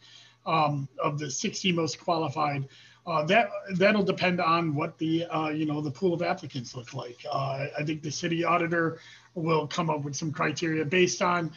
um, 0.46 0.88
of 0.98 1.18
the 1.18 1.30
60 1.30 1.72
most 1.72 2.00
qualified, 2.00 2.68
uh, 3.06 3.24
that 3.24 3.50
that'll 3.74 4.02
depend 4.02 4.40
on 4.40 4.74
what 4.74 4.96
the 4.98 5.24
uh, 5.26 5.48
you 5.48 5.66
know 5.66 5.80
the 5.80 5.90
pool 5.90 6.14
of 6.14 6.22
applicants 6.22 6.74
look 6.74 6.94
like. 6.94 7.24
I 7.32 7.82
think 7.84 8.02
the 8.02 8.10
city 8.10 8.44
auditor 8.44 8.98
will 9.34 9.66
come 9.66 9.90
up 9.90 10.02
with 10.02 10.16
some 10.16 10.32
criteria 10.32 10.84
based 10.84 11.22
on 11.22 11.52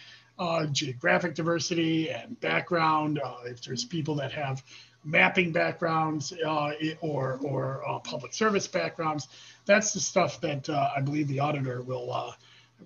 geographic 0.71 1.35
diversity 1.35 2.09
and 2.09 2.39
background. 2.41 3.19
if 3.45 3.61
there's 3.61 3.85
people 3.85 4.15
that 4.15 4.31
have 4.31 4.63
mapping 5.07 5.51
backgrounds 5.51 6.33
uh, 6.45 6.73
or 7.01 7.39
or 7.41 7.81
uh, 7.87 7.99
public 7.99 8.33
service 8.33 8.67
backgrounds. 8.67 9.27
That's 9.65 9.93
the 9.93 9.99
stuff 9.99 10.39
that 10.41 10.69
uh, 10.69 10.91
I 10.95 11.01
believe 11.01 11.27
the 11.27 11.39
auditor 11.39 11.81
will, 11.81 12.11
uh, 12.11 12.33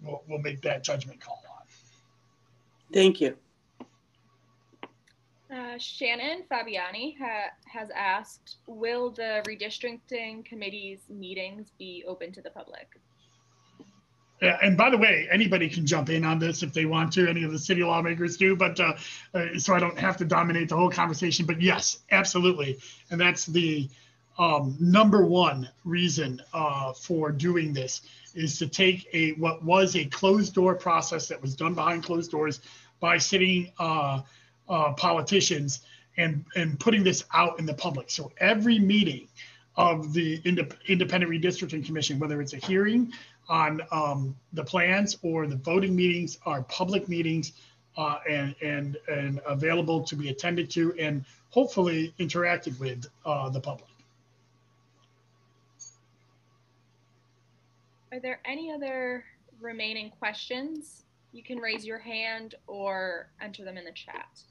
will 0.04 0.24
will 0.30 0.40
make 0.40 0.62
that 0.62 0.84
judgment 0.84 1.20
call 1.20 1.44
on. 1.50 1.66
Thank 2.94 3.20
you. 3.20 3.36
Uh, 5.52 5.78
Shannon 5.78 6.44
Fabiani 6.50 7.18
ha 7.18 7.50
has 7.66 7.90
asked, 7.94 8.58
will 8.68 9.12
the 9.12 9.44
redistricting 9.46 10.46
committee's 10.46 11.02
meetings 11.10 11.72
be 11.78 12.06
open 12.08 12.32
to 12.32 12.42
the 12.42 12.50
public? 12.50 12.88
Yeah, 14.42 14.58
and 14.64 14.78
by 14.78 14.90
the 14.90 14.98
way, 14.98 15.28
anybody 15.30 15.70
can 15.70 15.86
jump 15.86 16.10
in 16.10 16.24
on 16.24 16.40
this 16.40 16.64
if 16.64 16.74
they 16.74 16.86
want 16.86 17.12
to. 17.14 17.28
Any 17.28 17.44
of 17.44 17.52
the 17.52 17.60
city 17.60 17.84
lawmakers 17.84 18.38
do, 18.38 18.56
but 18.56 18.80
uh, 18.80 18.94
uh, 19.34 19.60
so 19.60 19.76
I 19.76 19.80
don't 19.80 20.00
have 20.00 20.18
to 20.18 20.26
dominate 20.26 20.70
the 20.70 20.78
whole 20.78 20.90
conversation. 20.90 21.46
But 21.46 21.62
yes, 21.62 22.00
absolutely, 22.12 22.80
and 23.12 23.20
that's 23.20 23.46
the 23.46 23.90
um, 24.40 24.78
number 24.80 25.26
one 25.26 25.70
reason 25.84 26.42
uh, 26.54 26.94
for 26.94 27.32
doing 27.32 27.74
this 27.74 28.02
is 28.34 28.58
to 28.60 28.68
take 28.68 29.06
a 29.14 29.34
what 29.34 29.64
was 29.64 29.96
a 29.96 30.06
closed 30.06 30.56
door 30.56 30.76
process 30.76 31.28
that 31.28 31.40
was 31.42 31.56
done 31.56 31.76
behind 31.76 32.04
closed 32.04 32.32
doors 32.32 32.62
by 33.00 33.18
city 33.18 33.74
uh, 34.72 34.94
politicians 34.94 35.82
and 36.18 36.44
and 36.56 36.80
putting 36.80 37.04
this 37.04 37.24
out 37.34 37.60
in 37.60 37.66
the 37.68 37.74
public. 37.74 38.10
So 38.10 38.32
every 38.38 38.80
meeting 38.80 39.28
of 39.76 40.14
the 40.14 40.42
independent 40.44 41.32
redistricting 41.32 41.86
commission, 41.86 42.20
whether 42.20 42.42
it's 42.42 42.54
a 42.54 42.58
hearing 42.58 43.14
on 43.48 43.82
um, 43.92 44.36
the 44.54 44.64
plans 44.64 45.18
or 45.22 45.48
the 45.48 45.56
voting 45.56 45.96
meetings 45.96 46.38
are 46.46 46.64
public 46.64 47.08
meetings 47.08 47.54
uh, 47.98 48.18
and, 48.30 48.56
and, 48.62 48.98
and 49.08 49.42
available 49.46 50.04
to 50.04 50.16
be 50.16 50.30
attended 50.30 50.70
to 50.72 50.94
and 51.00 51.26
hopefully 51.50 52.14
interacted 52.20 52.78
with 52.80 53.06
uh, 53.26 53.50
the 53.50 53.60
public. 53.60 53.90
Are 58.12 58.20
there 58.20 58.42
any 58.46 58.72
other 58.72 59.24
remaining 59.62 60.10
questions? 60.10 61.04
You 61.32 61.44
can 61.44 61.60
raise 61.60 61.86
your 61.86 62.00
hand 62.00 62.56
or 62.68 63.30
enter 63.42 63.64
them 63.64 63.78
in 63.78 63.86
the 63.86 63.92
chat. 63.94 64.42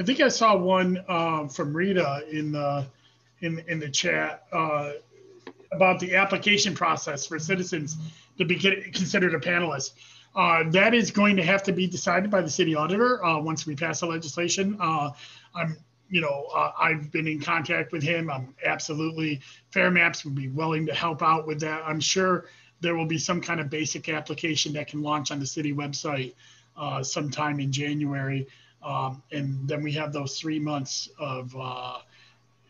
I 0.00 0.02
think 0.02 0.20
I 0.20 0.28
saw 0.28 0.56
one 0.56 1.04
uh, 1.06 1.46
from 1.46 1.76
Rita 1.76 2.24
in 2.30 2.52
the 2.52 2.86
in 3.42 3.62
in 3.68 3.78
the 3.78 3.90
chat. 3.90 4.46
Uh, 4.52 4.92
about 5.72 6.00
the 6.00 6.16
application 6.16 6.74
process 6.74 7.26
for 7.26 7.38
citizens 7.38 7.96
to 8.38 8.44
be 8.44 8.56
considered 8.56 9.34
a 9.34 9.38
panelist. 9.38 9.92
Uh, 10.34 10.64
that 10.70 10.94
is 10.94 11.10
going 11.10 11.36
to 11.36 11.42
have 11.42 11.62
to 11.62 11.72
be 11.72 11.86
decided 11.86 12.30
by 12.30 12.40
the 12.40 12.50
city 12.50 12.74
auditor 12.74 13.24
uh, 13.24 13.38
once 13.38 13.66
we 13.66 13.74
pass 13.74 14.00
the 14.00 14.06
legislation. 14.06 14.76
Uh, 14.80 15.10
I'm, 15.54 15.76
you 16.08 16.20
know, 16.20 16.46
uh, 16.54 16.72
I've 16.78 17.10
been 17.10 17.26
in 17.26 17.40
contact 17.40 17.92
with 17.92 18.02
him. 18.02 18.30
I'm 18.30 18.54
absolutely 18.64 19.40
Fair 19.70 19.90
Maps 19.90 20.24
would 20.24 20.34
be 20.34 20.48
willing 20.48 20.86
to 20.86 20.94
help 20.94 21.22
out 21.22 21.46
with 21.46 21.60
that. 21.60 21.82
I'm 21.84 22.00
sure 22.00 22.46
there 22.80 22.94
will 22.94 23.06
be 23.06 23.18
some 23.18 23.40
kind 23.40 23.60
of 23.60 23.68
basic 23.70 24.08
application 24.08 24.72
that 24.74 24.88
can 24.88 25.02
launch 25.02 25.30
on 25.30 25.40
the 25.40 25.46
city 25.46 25.72
website 25.72 26.34
uh, 26.76 27.02
sometime 27.02 27.60
in 27.60 27.70
January, 27.70 28.46
um, 28.82 29.22
and 29.32 29.68
then 29.68 29.82
we 29.82 29.92
have 29.92 30.12
those 30.12 30.38
three 30.38 30.58
months 30.58 31.08
of 31.18 31.54
uh, 31.58 31.98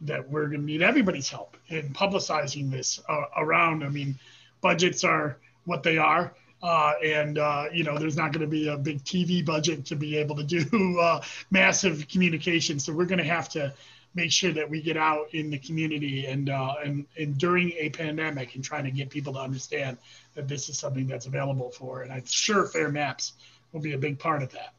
that 0.02 0.28
we're 0.28 0.46
going 0.46 0.60
to 0.60 0.66
need 0.66 0.82
everybody's 0.82 1.28
help 1.28 1.56
in 1.68 1.92
publicizing 1.92 2.70
this 2.70 3.00
uh, 3.08 3.24
around. 3.36 3.84
I 3.84 3.88
mean, 3.88 4.18
budgets 4.60 5.04
are 5.04 5.36
what 5.64 5.82
they 5.82 5.98
are. 5.98 6.32
Uh, 6.62 6.92
and 7.02 7.38
uh, 7.38 7.64
you 7.72 7.84
know 7.84 7.96
there's 7.96 8.16
not 8.16 8.32
going 8.32 8.42
to 8.42 8.46
be 8.46 8.68
a 8.68 8.76
big 8.76 9.02
TV 9.02 9.44
budget 9.44 9.86
to 9.86 9.96
be 9.96 10.18
able 10.18 10.36
to 10.36 10.44
do 10.44 10.98
uh, 11.02 11.22
massive 11.50 12.06
communication. 12.08 12.78
So 12.78 12.92
we're 12.92 13.06
going 13.06 13.18
to 13.18 13.24
have 13.24 13.48
to 13.50 13.72
make 14.14 14.32
sure 14.32 14.52
that 14.52 14.68
we 14.68 14.82
get 14.82 14.96
out 14.96 15.32
in 15.32 15.50
the 15.50 15.58
community 15.58 16.26
and 16.26 16.50
uh, 16.50 16.74
and 16.84 17.06
and 17.16 17.38
during 17.38 17.72
a 17.78 17.88
pandemic 17.90 18.54
and 18.54 18.64
trying 18.64 18.84
to 18.84 18.90
get 18.90 19.08
people 19.08 19.32
to 19.34 19.38
understand 19.38 19.96
that 20.34 20.48
this 20.48 20.68
is 20.68 20.78
something 20.78 21.06
that's 21.06 21.26
available 21.26 21.70
for. 21.70 22.02
And 22.02 22.12
I'm 22.12 22.26
sure 22.26 22.66
Fair 22.66 22.90
Maps 22.90 23.32
will 23.72 23.80
be 23.80 23.94
a 23.94 23.98
big 23.98 24.18
part 24.18 24.42
of 24.42 24.52
that. 24.52 24.74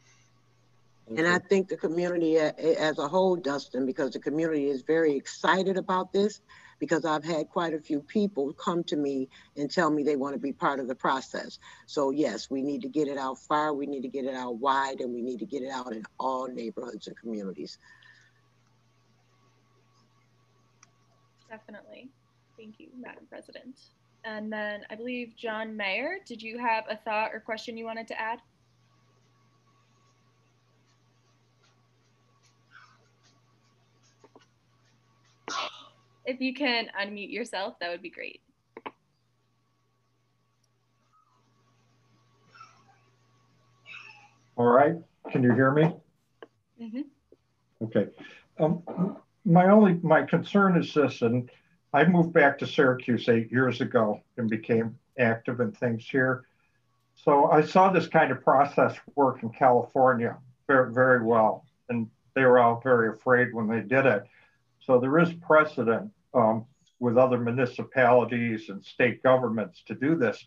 And 1.17 1.27
I 1.27 1.39
think 1.39 1.67
the 1.67 1.77
community 1.77 2.37
as 2.37 2.97
a 2.97 3.07
whole, 3.07 3.35
Dustin, 3.35 3.85
because 3.85 4.11
the 4.11 4.19
community 4.19 4.67
is 4.69 4.81
very 4.81 5.15
excited 5.15 5.77
about 5.77 6.13
this, 6.13 6.41
because 6.79 7.05
I've 7.05 7.23
had 7.23 7.49
quite 7.49 7.73
a 7.73 7.79
few 7.79 7.99
people 7.99 8.53
come 8.53 8.83
to 8.85 8.95
me 8.95 9.27
and 9.57 9.69
tell 9.69 9.91
me 9.91 10.03
they 10.03 10.15
want 10.15 10.33
to 10.33 10.39
be 10.39 10.53
part 10.53 10.79
of 10.79 10.87
the 10.87 10.95
process. 10.95 11.59
So 11.85 12.11
yes, 12.11 12.49
we 12.49 12.61
need 12.61 12.81
to 12.81 12.87
get 12.87 13.07
it 13.07 13.17
out 13.17 13.37
far, 13.39 13.73
we 13.73 13.85
need 13.85 14.01
to 14.01 14.07
get 14.07 14.25
it 14.25 14.33
out 14.33 14.57
wide, 14.57 15.01
and 15.01 15.13
we 15.13 15.21
need 15.21 15.39
to 15.39 15.45
get 15.45 15.63
it 15.63 15.69
out 15.69 15.93
in 15.93 16.05
all 16.19 16.47
neighborhoods 16.47 17.07
and 17.07 17.17
communities. 17.17 17.77
Definitely. 21.49 22.09
Thank 22.57 22.79
you, 22.79 22.87
Madam 22.99 23.25
President. 23.29 23.75
And 24.23 24.51
then 24.51 24.81
I 24.89 24.95
believe 24.95 25.35
John 25.35 25.75
Mayer, 25.75 26.19
did 26.25 26.41
you 26.41 26.57
have 26.57 26.85
a 26.89 26.95
thought 26.95 27.31
or 27.33 27.39
question 27.39 27.75
you 27.75 27.85
wanted 27.85 28.07
to 28.07 28.19
add? 28.19 28.39
If 36.25 36.39
you 36.39 36.53
can 36.53 36.87
unmute 36.99 37.31
yourself, 37.31 37.75
that 37.79 37.89
would 37.89 38.01
be 38.01 38.09
great. 38.09 38.41
All 44.55 44.67
right, 44.67 44.95
can 45.31 45.43
you 45.43 45.53
hear 45.53 45.71
me? 45.71 45.83
Mm 46.79 46.91
-hmm. 46.91 47.03
Okay. 47.81 48.09
Um, 48.59 48.83
my 49.43 49.65
only, 49.69 49.99
my 50.03 50.25
concern 50.25 50.77
is 50.77 50.93
this, 50.93 51.21
and 51.21 51.49
I 51.93 52.05
moved 52.05 52.33
back 52.33 52.57
to 52.57 52.65
Syracuse 52.65 53.31
eight 53.31 53.51
years 53.51 53.81
ago 53.81 54.21
and 54.37 54.49
became 54.49 54.99
active 55.17 55.63
in 55.63 55.71
things 55.71 56.09
here. 56.09 56.45
So 57.15 57.51
I 57.51 57.61
saw 57.61 57.91
this 57.91 58.07
kind 58.07 58.31
of 58.31 58.43
process 58.43 58.97
work 59.15 59.43
in 59.43 59.49
California 59.49 60.37
very, 60.67 60.93
very 60.93 61.23
well. 61.23 61.65
And 61.89 62.09
they 62.35 62.45
were 62.45 62.59
all 62.59 62.79
very 62.83 63.09
afraid 63.09 63.53
when 63.53 63.67
they 63.67 63.81
did 63.81 64.05
it. 64.05 64.23
So 64.81 64.99
there 64.99 65.19
is 65.19 65.31
precedent 65.33 66.11
um, 66.33 66.65
with 66.99 67.17
other 67.17 67.37
municipalities 67.37 68.69
and 68.69 68.83
state 68.83 69.23
governments 69.23 69.83
to 69.87 69.95
do 69.95 70.15
this. 70.15 70.43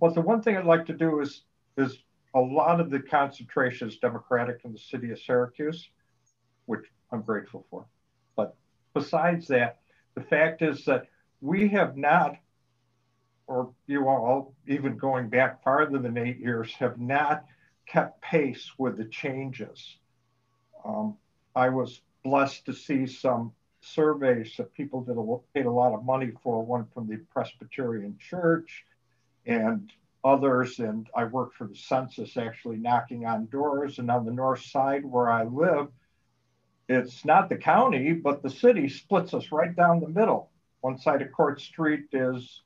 But 0.00 0.14
the 0.14 0.20
one 0.20 0.42
thing 0.42 0.56
I'd 0.56 0.64
like 0.64 0.86
to 0.86 0.92
do 0.92 1.20
is, 1.20 1.42
is 1.76 1.98
a 2.34 2.40
lot 2.40 2.80
of 2.80 2.90
the 2.90 3.00
concentration 3.00 3.88
is 3.88 3.98
Democratic 3.98 4.60
in 4.64 4.72
the 4.72 4.78
city 4.78 5.10
of 5.10 5.20
Syracuse, 5.20 5.90
which 6.66 6.84
I'm 7.12 7.22
grateful 7.22 7.66
for. 7.70 7.86
But 8.36 8.56
besides 8.94 9.48
that, 9.48 9.78
the 10.14 10.22
fact 10.22 10.62
is 10.62 10.84
that 10.84 11.06
we 11.40 11.68
have 11.68 11.96
not, 11.96 12.36
or 13.46 13.72
you 13.86 14.08
all, 14.08 14.54
even 14.66 14.96
going 14.96 15.28
back 15.28 15.62
farther 15.62 15.98
than 15.98 16.18
eight 16.18 16.38
years, 16.38 16.72
have 16.74 16.98
not 16.98 17.44
kept 17.86 18.20
pace 18.20 18.72
with 18.78 18.96
the 18.96 19.04
changes. 19.06 19.96
Um, 20.84 21.16
I 21.54 21.68
was 21.68 22.00
blessed 22.24 22.66
to 22.66 22.72
see 22.72 23.06
some 23.06 23.52
surveys 23.80 24.54
that 24.56 24.74
people 24.74 25.02
did 25.02 25.16
a, 25.16 25.36
paid 25.54 25.66
a 25.66 25.70
lot 25.70 25.94
of 25.94 26.04
money 26.04 26.32
for, 26.42 26.62
one 26.64 26.86
from 26.92 27.08
the 27.08 27.16
Presbyterian 27.32 28.16
Church 28.18 28.84
and 29.46 29.90
others. 30.24 30.78
And 30.78 31.08
I 31.14 31.24
worked 31.24 31.56
for 31.56 31.66
the 31.66 31.76
census 31.76 32.36
actually 32.36 32.76
knocking 32.76 33.26
on 33.26 33.46
doors. 33.46 33.98
And 33.98 34.10
on 34.10 34.24
the 34.24 34.32
north 34.32 34.62
side 34.62 35.04
where 35.04 35.30
I 35.30 35.44
live, 35.44 35.88
it's 36.88 37.24
not 37.24 37.48
the 37.48 37.56
county, 37.56 38.12
but 38.12 38.42
the 38.42 38.50
city 38.50 38.88
splits 38.88 39.34
us 39.34 39.52
right 39.52 39.74
down 39.74 40.00
the 40.00 40.08
middle. 40.08 40.50
one 40.80 40.98
side 40.98 41.22
of 41.22 41.32
Court 41.32 41.60
Street 41.60 42.06
is 42.12 42.62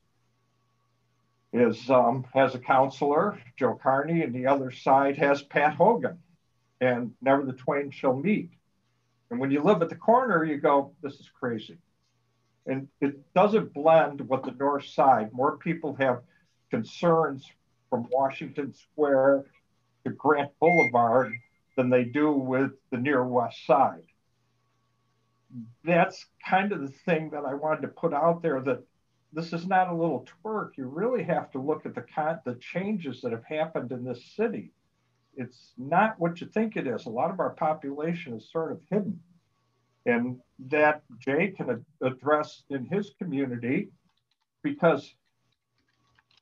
is 1.51 1.87
um, 1.91 2.25
has 2.33 2.55
a 2.55 2.59
counselor, 2.59 3.39
Joe 3.57 3.79
Carni, 3.83 4.23
and 4.23 4.33
the 4.33 4.47
other 4.47 4.71
side 4.71 5.17
has 5.17 5.43
Pat 5.43 5.75
Hogan, 5.75 6.17
and 6.81 7.13
never 7.21 7.45
the 7.45 7.53
twain 7.53 7.91
shall 7.91 8.15
meet. 8.15 8.49
And 9.33 9.39
when 9.39 9.49
you 9.49 9.63
live 9.63 9.81
at 9.81 9.89
the 9.89 9.95
corner, 9.95 10.43
you 10.43 10.57
go, 10.57 10.93
this 11.01 11.15
is 11.15 11.27
crazy. 11.39 11.79
And 12.67 12.87
it 13.01 13.33
doesn't 13.33 13.73
blend 13.73 14.29
with 14.29 14.43
the 14.43 14.51
north 14.51 14.85
side. 14.85 15.33
More 15.33 15.57
people 15.57 15.95
have 15.95 16.21
concerns 16.69 17.43
from 17.89 18.07
Washington 18.11 18.75
Square 18.75 19.45
to 20.05 20.11
Grant 20.11 20.51
Boulevard 20.59 21.33
than 21.75 21.89
they 21.89 22.03
do 22.03 22.31
with 22.31 22.73
the 22.91 22.97
near 22.97 23.23
west 23.23 23.65
side. 23.65 24.03
That's 25.83 26.27
kind 26.47 26.71
of 26.71 26.81
the 26.81 26.93
thing 27.05 27.31
that 27.31 27.43
I 27.43 27.55
wanted 27.55 27.81
to 27.81 27.87
put 27.87 28.13
out 28.13 28.43
there 28.43 28.61
that 28.61 28.83
this 29.33 29.51
is 29.51 29.65
not 29.65 29.89
a 29.89 29.95
little 29.95 30.27
twerk. 30.45 30.77
You 30.77 30.85
really 30.85 31.23
have 31.23 31.49
to 31.53 31.59
look 31.59 31.87
at 31.87 31.95
the 31.95 32.05
con- 32.13 32.39
the 32.45 32.53
changes 32.53 33.21
that 33.21 33.31
have 33.31 33.45
happened 33.45 33.91
in 33.91 34.03
this 34.03 34.23
city. 34.35 34.73
It's 35.35 35.73
not 35.77 36.19
what 36.19 36.41
you 36.41 36.47
think 36.47 36.75
it 36.75 36.87
is. 36.87 37.05
A 37.05 37.09
lot 37.09 37.31
of 37.31 37.39
our 37.39 37.51
population 37.51 38.33
is 38.33 38.49
sort 38.51 38.71
of 38.71 38.81
hidden, 38.89 39.19
and 40.05 40.39
that 40.69 41.03
Jay 41.19 41.47
can 41.49 41.83
address 42.01 42.63
in 42.69 42.85
his 42.85 43.11
community 43.17 43.89
because 44.61 45.13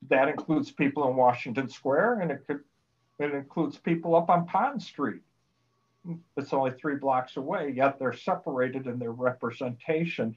that 0.08 0.28
includes 0.28 0.70
people 0.70 1.08
in 1.08 1.16
Washington 1.16 1.68
Square 1.68 2.20
and 2.20 2.30
it 2.30 2.44
could 2.46 2.60
it 3.18 3.34
includes 3.34 3.78
people 3.78 4.16
up 4.16 4.30
on 4.30 4.46
Pond 4.46 4.82
Street. 4.82 5.22
It's 6.36 6.52
only 6.52 6.72
three 6.72 6.96
blocks 6.96 7.36
away, 7.36 7.72
yet 7.76 7.98
they're 7.98 8.12
separated 8.12 8.86
in 8.86 8.98
their 8.98 9.12
representation. 9.12 10.34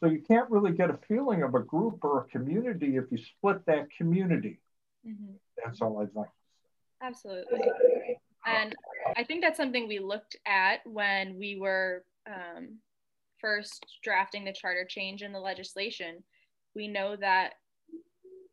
So 0.00 0.06
you 0.06 0.20
can't 0.20 0.50
really 0.50 0.72
get 0.72 0.90
a 0.90 0.98
feeling 1.08 1.42
of 1.42 1.54
a 1.54 1.60
group 1.60 2.02
or 2.02 2.22
a 2.22 2.24
community 2.24 2.96
if 2.96 3.04
you 3.10 3.18
split 3.18 3.64
that 3.66 3.90
community. 3.96 4.58
Mm-hmm. 5.06 5.34
That's 5.62 5.80
all 5.80 6.00
I'd 6.00 6.14
like. 6.14 6.30
Absolutely. 7.02 7.60
And 8.46 8.74
I 9.16 9.24
think 9.24 9.42
that's 9.42 9.56
something 9.56 9.86
we 9.86 9.98
looked 9.98 10.36
at 10.46 10.80
when 10.84 11.38
we 11.38 11.56
were 11.56 12.04
um, 12.26 12.78
first 13.40 13.84
drafting 14.02 14.44
the 14.44 14.52
charter 14.52 14.84
change 14.88 15.22
in 15.22 15.32
the 15.32 15.40
legislation. 15.40 16.22
We 16.74 16.88
know 16.88 17.16
that 17.16 17.54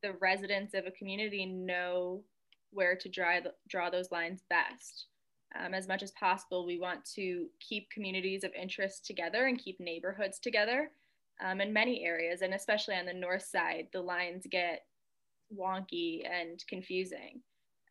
the 0.04 0.14
residents 0.14 0.74
of 0.74 0.86
a 0.86 0.92
community 0.92 1.46
know 1.46 2.24
where 2.72 2.96
to 2.96 3.10
draw, 3.10 3.40
draw 3.70 3.90
those 3.90 4.12
lines 4.12 4.44
best. 4.50 5.08
Um, 5.58 5.74
as 5.74 5.88
much 5.88 6.04
as 6.04 6.12
possible, 6.12 6.66
we 6.66 6.80
want 6.80 7.06
to 7.16 7.48
keep 7.60 7.90
communities 7.90 8.44
of 8.44 8.52
interest 8.54 9.06
together 9.06 9.48
and 9.48 9.58
keep 9.58 9.80
neighborhoods 9.80 10.40
together 10.40 10.92
um, 11.44 11.62
in 11.62 11.72
many 11.72 12.04
areas, 12.04 12.42
and 12.42 12.54
especially 12.54 12.96
on 12.96 13.06
the 13.06 13.14
north 13.14 13.44
side, 13.44 13.88
the 13.94 14.02
lines 14.02 14.46
get 14.50 14.82
wonky 15.56 16.24
and 16.30 16.64
confusing. 16.68 17.42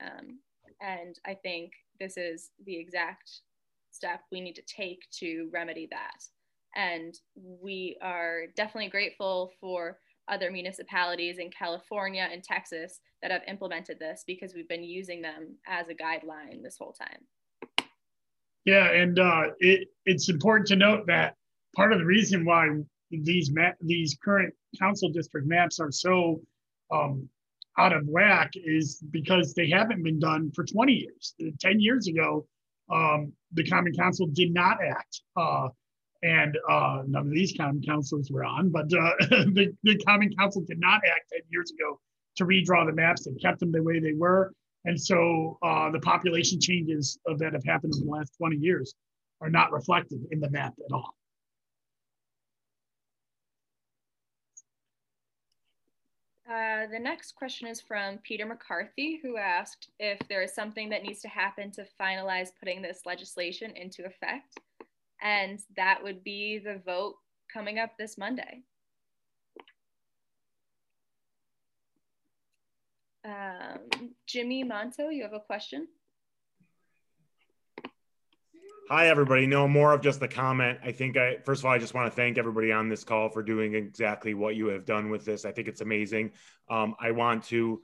Um, 0.00 0.38
and 0.80 1.18
I 1.26 1.34
think 1.34 1.72
this 1.98 2.16
is 2.16 2.50
the 2.64 2.76
exact 2.76 3.30
step 3.90 4.20
we 4.30 4.40
need 4.40 4.54
to 4.54 4.62
take 4.62 5.08
to 5.18 5.48
remedy 5.52 5.88
that. 5.90 6.24
And 6.74 7.14
we 7.34 7.96
are 8.02 8.42
definitely 8.54 8.90
grateful 8.90 9.52
for 9.60 9.98
other 10.28 10.50
municipalities 10.50 11.38
in 11.38 11.50
California 11.50 12.28
and 12.30 12.42
Texas 12.42 13.00
that 13.22 13.30
have 13.30 13.42
implemented 13.48 13.98
this 13.98 14.24
because 14.26 14.54
we've 14.54 14.68
been 14.68 14.84
using 14.84 15.22
them 15.22 15.56
as 15.66 15.88
a 15.88 15.94
guideline 15.94 16.62
this 16.62 16.76
whole 16.78 16.92
time. 16.92 17.88
Yeah, 18.64 18.90
and 18.90 19.18
uh, 19.18 19.42
it, 19.60 19.88
it's 20.04 20.28
important 20.28 20.66
to 20.68 20.76
note 20.76 21.06
that 21.06 21.36
part 21.76 21.92
of 21.92 22.00
the 22.00 22.04
reason 22.04 22.44
why 22.44 22.68
these 23.10 23.50
these 23.80 24.18
current 24.22 24.52
council 24.78 25.10
district 25.10 25.46
maps 25.46 25.78
are 25.78 25.92
so 25.92 26.40
um, 26.92 27.28
out 27.78 27.92
of 27.92 28.06
whack 28.06 28.52
is 28.54 29.02
because 29.10 29.54
they 29.54 29.68
haven't 29.68 30.02
been 30.02 30.18
done 30.18 30.50
for 30.52 30.64
20 30.64 30.92
years. 30.92 31.34
10 31.60 31.80
years 31.80 32.06
ago, 32.06 32.46
um, 32.90 33.32
the 33.52 33.64
Common 33.64 33.92
Council 33.94 34.26
did 34.28 34.52
not 34.52 34.78
act. 34.82 35.20
Uh, 35.36 35.68
and 36.22 36.56
uh, 36.68 37.02
none 37.06 37.26
of 37.26 37.30
these 37.30 37.54
common 37.56 37.82
councils 37.82 38.30
were 38.30 38.44
on, 38.44 38.70
but 38.70 38.86
uh, 38.86 39.12
the, 39.20 39.72
the 39.82 39.96
common 39.98 40.34
council 40.34 40.62
did 40.66 40.80
not 40.80 41.00
act 41.06 41.30
10 41.32 41.40
years 41.50 41.70
ago 41.70 42.00
to 42.36 42.44
redraw 42.44 42.86
the 42.86 42.92
maps 42.92 43.26
and 43.26 43.40
kept 43.40 43.60
them 43.60 43.70
the 43.70 43.82
way 43.82 44.00
they 44.00 44.14
were. 44.14 44.52
And 44.86 45.00
so 45.00 45.58
uh, 45.62 45.90
the 45.90 46.00
population 46.00 46.60
changes 46.60 47.18
that 47.26 47.52
have 47.52 47.64
happened 47.64 47.94
in 47.94 48.06
the 48.06 48.10
last 48.10 48.32
20 48.38 48.56
years 48.56 48.94
are 49.40 49.50
not 49.50 49.72
reflected 49.72 50.20
in 50.30 50.40
the 50.40 50.50
map 50.50 50.74
at 50.78 50.92
all. 50.92 51.14
Uh, 56.48 56.86
the 56.92 56.98
next 56.98 57.34
question 57.34 57.66
is 57.66 57.80
from 57.80 58.18
Peter 58.18 58.46
McCarthy, 58.46 59.18
who 59.20 59.36
asked 59.36 59.88
if 59.98 60.18
there 60.28 60.42
is 60.42 60.54
something 60.54 60.88
that 60.90 61.02
needs 61.02 61.20
to 61.20 61.28
happen 61.28 61.72
to 61.72 61.84
finalize 62.00 62.50
putting 62.60 62.80
this 62.80 63.00
legislation 63.04 63.72
into 63.74 64.04
effect 64.06 64.60
and 65.22 65.60
that 65.76 66.02
would 66.02 66.22
be 66.22 66.58
the 66.58 66.80
vote 66.84 67.14
coming 67.52 67.78
up 67.78 67.96
this 67.98 68.18
Monday. 68.18 68.62
Um, 73.24 74.12
Jimmy 74.26 74.64
Monto, 74.64 75.12
you 75.12 75.22
have 75.24 75.32
a 75.32 75.40
question? 75.40 75.88
Hi, 78.88 79.08
everybody. 79.08 79.48
No 79.48 79.66
more 79.66 79.92
of 79.92 80.00
just 80.00 80.20
the 80.20 80.28
comment. 80.28 80.78
I 80.84 80.92
think 80.92 81.16
I, 81.16 81.38
first 81.44 81.60
of 81.60 81.66
all, 81.66 81.72
I 81.72 81.78
just 81.78 81.92
want 81.92 82.08
to 82.08 82.14
thank 82.14 82.38
everybody 82.38 82.70
on 82.70 82.88
this 82.88 83.02
call 83.02 83.28
for 83.28 83.42
doing 83.42 83.74
exactly 83.74 84.32
what 84.32 84.54
you 84.54 84.68
have 84.68 84.84
done 84.84 85.10
with 85.10 85.24
this. 85.24 85.44
I 85.44 85.50
think 85.50 85.66
it's 85.66 85.80
amazing. 85.80 86.30
Um, 86.70 86.94
I 87.00 87.10
want 87.10 87.42
to 87.46 87.82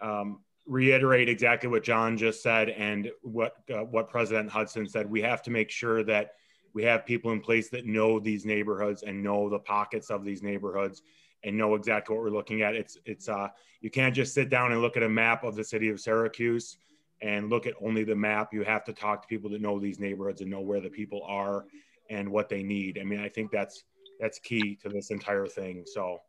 um, 0.00 0.40
reiterate 0.64 1.28
exactly 1.28 1.68
what 1.68 1.84
John 1.84 2.16
just 2.16 2.42
said 2.42 2.70
and 2.70 3.10
what 3.20 3.56
uh, 3.70 3.84
what 3.84 4.08
President 4.08 4.48
Hudson 4.48 4.88
said. 4.88 5.10
We 5.10 5.20
have 5.20 5.42
to 5.42 5.50
make 5.50 5.68
sure 5.68 6.02
that 6.04 6.30
we 6.72 6.82
have 6.84 7.04
people 7.04 7.32
in 7.32 7.40
place 7.40 7.68
that 7.68 7.84
know 7.84 8.18
these 8.18 8.46
neighborhoods 8.46 9.02
and 9.02 9.22
know 9.22 9.50
the 9.50 9.58
pockets 9.58 10.08
of 10.08 10.24
these 10.24 10.42
neighborhoods 10.42 11.02
and 11.44 11.58
know 11.58 11.74
exactly 11.74 12.16
what 12.16 12.24
we're 12.24 12.30
looking 12.30 12.62
at. 12.62 12.74
It's 12.74 12.96
it's 13.04 13.28
uh 13.28 13.48
you 13.82 13.90
can't 13.90 14.14
just 14.14 14.32
sit 14.32 14.48
down 14.48 14.72
and 14.72 14.80
look 14.80 14.96
at 14.96 15.02
a 15.02 15.10
map 15.10 15.44
of 15.44 15.56
the 15.56 15.64
city 15.64 15.90
of 15.90 16.00
Syracuse 16.00 16.78
and 17.20 17.50
look 17.50 17.66
at 17.66 17.74
only 17.82 18.04
the 18.04 18.14
map. 18.14 18.52
You 18.52 18.62
have 18.64 18.84
to 18.84 18.92
talk 18.92 19.22
to 19.22 19.28
people 19.28 19.50
that 19.50 19.60
know 19.60 19.78
these 19.78 19.98
neighborhoods 19.98 20.40
and 20.40 20.50
know 20.50 20.60
where 20.60 20.80
the 20.80 20.90
people 20.90 21.22
are 21.26 21.66
and 22.10 22.30
what 22.30 22.48
they 22.48 22.62
need. 22.62 22.98
I 23.00 23.04
mean, 23.04 23.20
I 23.20 23.28
think 23.28 23.50
that's 23.50 23.84
that's 24.20 24.38
key 24.38 24.76
to 24.82 24.88
this 24.88 25.10
entire 25.10 25.46
thing. 25.46 25.84
So 25.86 26.20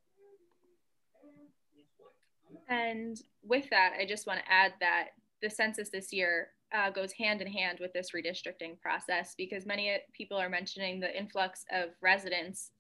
and 2.70 3.20
with 3.44 3.70
that, 3.72 3.94
I 4.00 4.06
just 4.06 4.28
want 4.28 4.40
to 4.40 4.52
add 4.52 4.74
that 4.80 5.10
the 5.42 5.50
census 5.50 5.90
this 5.90 6.14
year 6.14 6.50
uh, 6.74 6.92
goes 6.92 7.12
hand 7.12 7.42
in 7.42 7.48
hand 7.48 7.80
with 7.82 7.92
this 7.94 8.12
redistricting 8.12 8.80
process 8.80 9.34
because 9.36 9.66
many 9.66 9.98
people 10.14 10.38
are 10.38 10.50
mentioning 10.50 11.00
the 11.00 11.18
influx 11.18 11.66
of 11.72 11.90
residents 12.02 12.72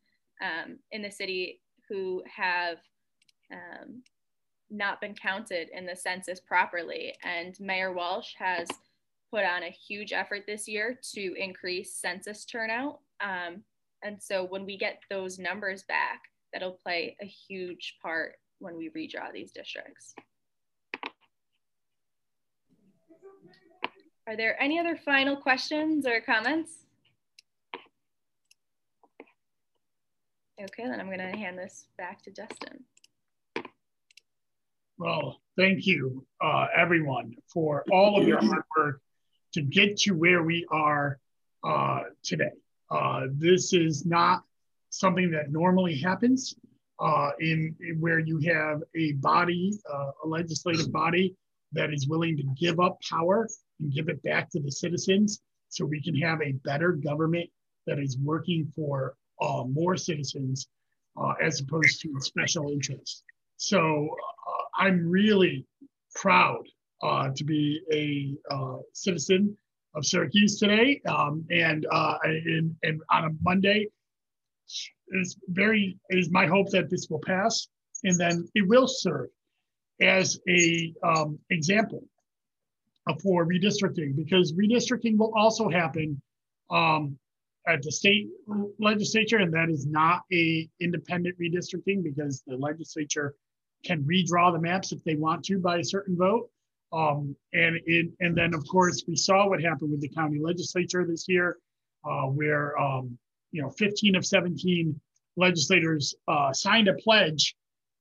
um, 0.41 0.77
in 0.91 1.01
the 1.01 1.09
city 1.09 1.59
who 1.87 2.21
have 2.33 2.77
um, 3.51 4.03
not 4.69 5.01
been 5.01 5.15
counted 5.15 5.69
in 5.69 5.86
the 5.86 5.95
census 5.95 6.39
properly. 6.39 7.13
And 7.23 7.60
Mayor 7.60 7.93
Walsh 7.93 8.34
has 8.38 8.67
put 9.32 9.43
on 9.43 9.63
a 9.63 9.69
huge 9.69 10.13
effort 10.13 10.43
this 10.47 10.67
year 10.67 10.99
to 11.13 11.34
increase 11.36 11.93
census 11.93 12.45
turnout. 12.45 12.99
Um, 13.21 13.63
and 14.03 14.21
so 14.21 14.45
when 14.45 14.65
we 14.65 14.77
get 14.77 15.01
those 15.10 15.39
numbers 15.39 15.84
back, 15.84 16.21
that'll 16.53 16.79
play 16.84 17.15
a 17.21 17.25
huge 17.25 17.97
part 18.01 18.36
when 18.60 18.75
we 18.75 18.89
redraw 18.89 19.32
these 19.32 19.51
districts. 19.51 20.13
Are 24.27 24.38
there 24.38 24.62
any 24.62 24.79
other 24.79 24.95
final 24.95 25.36
questions 25.36 26.05
or 26.05 26.21
comments? 26.21 26.86
Okay, 30.62 30.84
then 30.84 30.99
I'm 30.99 31.08
going 31.08 31.19
to 31.19 31.38
hand 31.38 31.58
this 31.58 31.88
back 31.97 32.21
to 32.23 32.32
Dustin. 32.32 32.84
Well, 34.99 35.39
thank 35.55 35.88
you, 35.88 36.25
uh, 36.41 36.67
everyone, 36.75 37.35
for 37.47 37.85
all 37.89 38.19
of 38.19 38.27
your 38.27 38.41
hard 38.41 38.63
work 38.77 39.02
to 39.54 39.62
get 39.62 39.95
to 40.00 40.12
where 40.12 40.43
we 40.43 40.67
are 40.69 41.17
uh, 41.63 42.02
today. 42.21 42.52
Uh, 42.91 43.27
this 43.31 43.71
is 43.71 44.06
not 44.06 44.43
something 44.89 45.31
that 45.31 45.54
normally 45.54 45.97
happens 45.97 46.54
uh, 47.00 47.29
in, 47.39 47.73
in, 47.79 48.02
where 48.02 48.19
you 48.19 48.39
have 48.39 48.83
a 48.93 49.13
body, 49.13 49.79
uh, 49.89 50.12
a 50.25 50.27
legislative 50.27 50.91
body 50.91 51.33
that 51.71 51.93
is 51.93 52.10
willing 52.10 52.35
to 52.35 52.43
give 52.60 52.81
up 52.81 53.00
power 53.10 53.47
and 53.79 53.93
give 53.93 54.10
it 54.10 54.21
back 54.21 54.50
to 54.50 54.60
the 54.60 54.71
citizens 54.71 55.39
so 55.69 55.85
we 55.85 56.04
can 56.04 56.15
have 56.15 56.41
a 56.41 56.52
better 56.65 56.91
government 56.91 57.50
that 57.87 58.00
is 58.00 58.17
working 58.17 58.69
for 58.75 59.15
uh, 59.41 59.63
more 59.63 59.95
citizens 59.95 60.67
as 61.41 61.62
opposed 61.62 62.02
to 62.02 62.13
special 62.19 62.69
interests. 62.69 63.23
So 63.56 64.10
I'm 64.80 65.10
really 65.10 65.65
proud 66.15 66.63
uh, 67.04 67.30
to 67.36 67.44
be 67.44 67.82
a 67.92 68.54
uh, 68.54 68.77
citizen 68.94 69.56
of 69.94 70.06
Syracuse 70.06 70.58
today. 70.58 71.02
Um, 71.06 71.46
and, 71.52 71.86
uh, 71.92 72.17
on 73.12 73.25
a 73.25 73.30
Monday, 73.44 73.88
is 75.12 75.38
very, 75.50 75.98
it 76.10 76.17
is 76.17 76.32
my 76.32 76.46
hope 76.46 76.69
that 76.69 76.90
this 76.90 77.08
will 77.10 77.21
pass 77.25 77.67
and 78.04 78.17
then 78.17 78.48
it 78.56 78.67
will 78.67 78.88
serve 78.88 79.27
as 80.02 80.40
a 80.48 80.94
um, 81.04 81.38
example 81.50 82.04
for 83.23 83.46
redistricting 83.46 84.15
because 84.15 84.54
redistricting 84.54 85.17
will 85.17 85.34
also 85.36 85.67
happen 85.67 86.21
um, 86.69 87.17
at 87.67 87.82
the 87.82 87.92
state 87.92 88.27
legislature 88.80 89.38
and 89.38 89.52
that 89.52 89.69
is 89.69 89.88
not 89.88 90.21
a 90.32 90.69
independent 90.80 91.36
redistricting 91.40 92.04
because 92.04 92.44
the 92.46 92.56
legislature 92.56 93.34
can 93.84 94.04
redraw 94.04 94.52
the 94.52 94.60
maps 94.60 94.92
if 94.92 95.04
they 95.04 95.15
want 95.15 95.44
to 95.46 95.60
by 95.60 95.77
a 95.77 95.84
certain 95.84 96.17
vote 96.17 96.50
um, 96.92 97.36
and 97.54 97.80
it, 97.86 98.08
and 98.19 98.36
then 98.36 98.54
of 98.54 98.67
course 98.67 99.04
we 99.08 99.15
saw 99.15 99.48
what 99.48 99.62
happened 99.62 99.92
with 99.92 100.02
the 100.02 100.10
county 100.10 100.40
legislature 100.40 101.06
this 101.06 101.25
year 101.27 101.58
uh, 102.06 102.23
where 102.23 102.77
um, 102.80 103.17
you 103.52 103.62
know 103.62 103.69
15 103.69 104.15
of 104.15 104.25
17 104.25 105.00
legislators 105.38 106.15
uh, 106.27 106.52
signed 106.52 106.88
a 106.88 106.94
pledge 106.96 107.56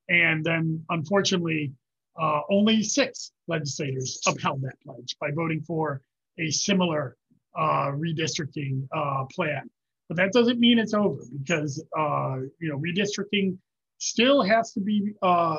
and 0.08 0.44
then 0.44 0.82
unfortunately 0.90 1.72
uh, 2.20 2.40
only 2.50 2.82
six 2.82 3.32
legislators 3.46 4.20
upheld 4.26 4.62
that 4.62 4.74
pledge 4.84 5.16
by 5.20 5.30
voting 5.30 5.60
for 5.60 6.02
a 6.38 6.50
similar 6.50 7.16
uh, 7.56 7.90
redistricting 7.92 8.86
uh, 8.94 9.24
plan. 9.34 9.68
But 10.08 10.16
that 10.16 10.32
doesn't 10.32 10.58
mean 10.58 10.78
it's 10.78 10.94
over 10.94 11.20
because 11.38 11.82
uh, 11.96 12.38
you 12.60 12.68
know 12.68 12.78
redistricting 12.78 13.58
still 13.98 14.42
has 14.42 14.72
to 14.72 14.80
be 14.80 15.12
uh, 15.22 15.58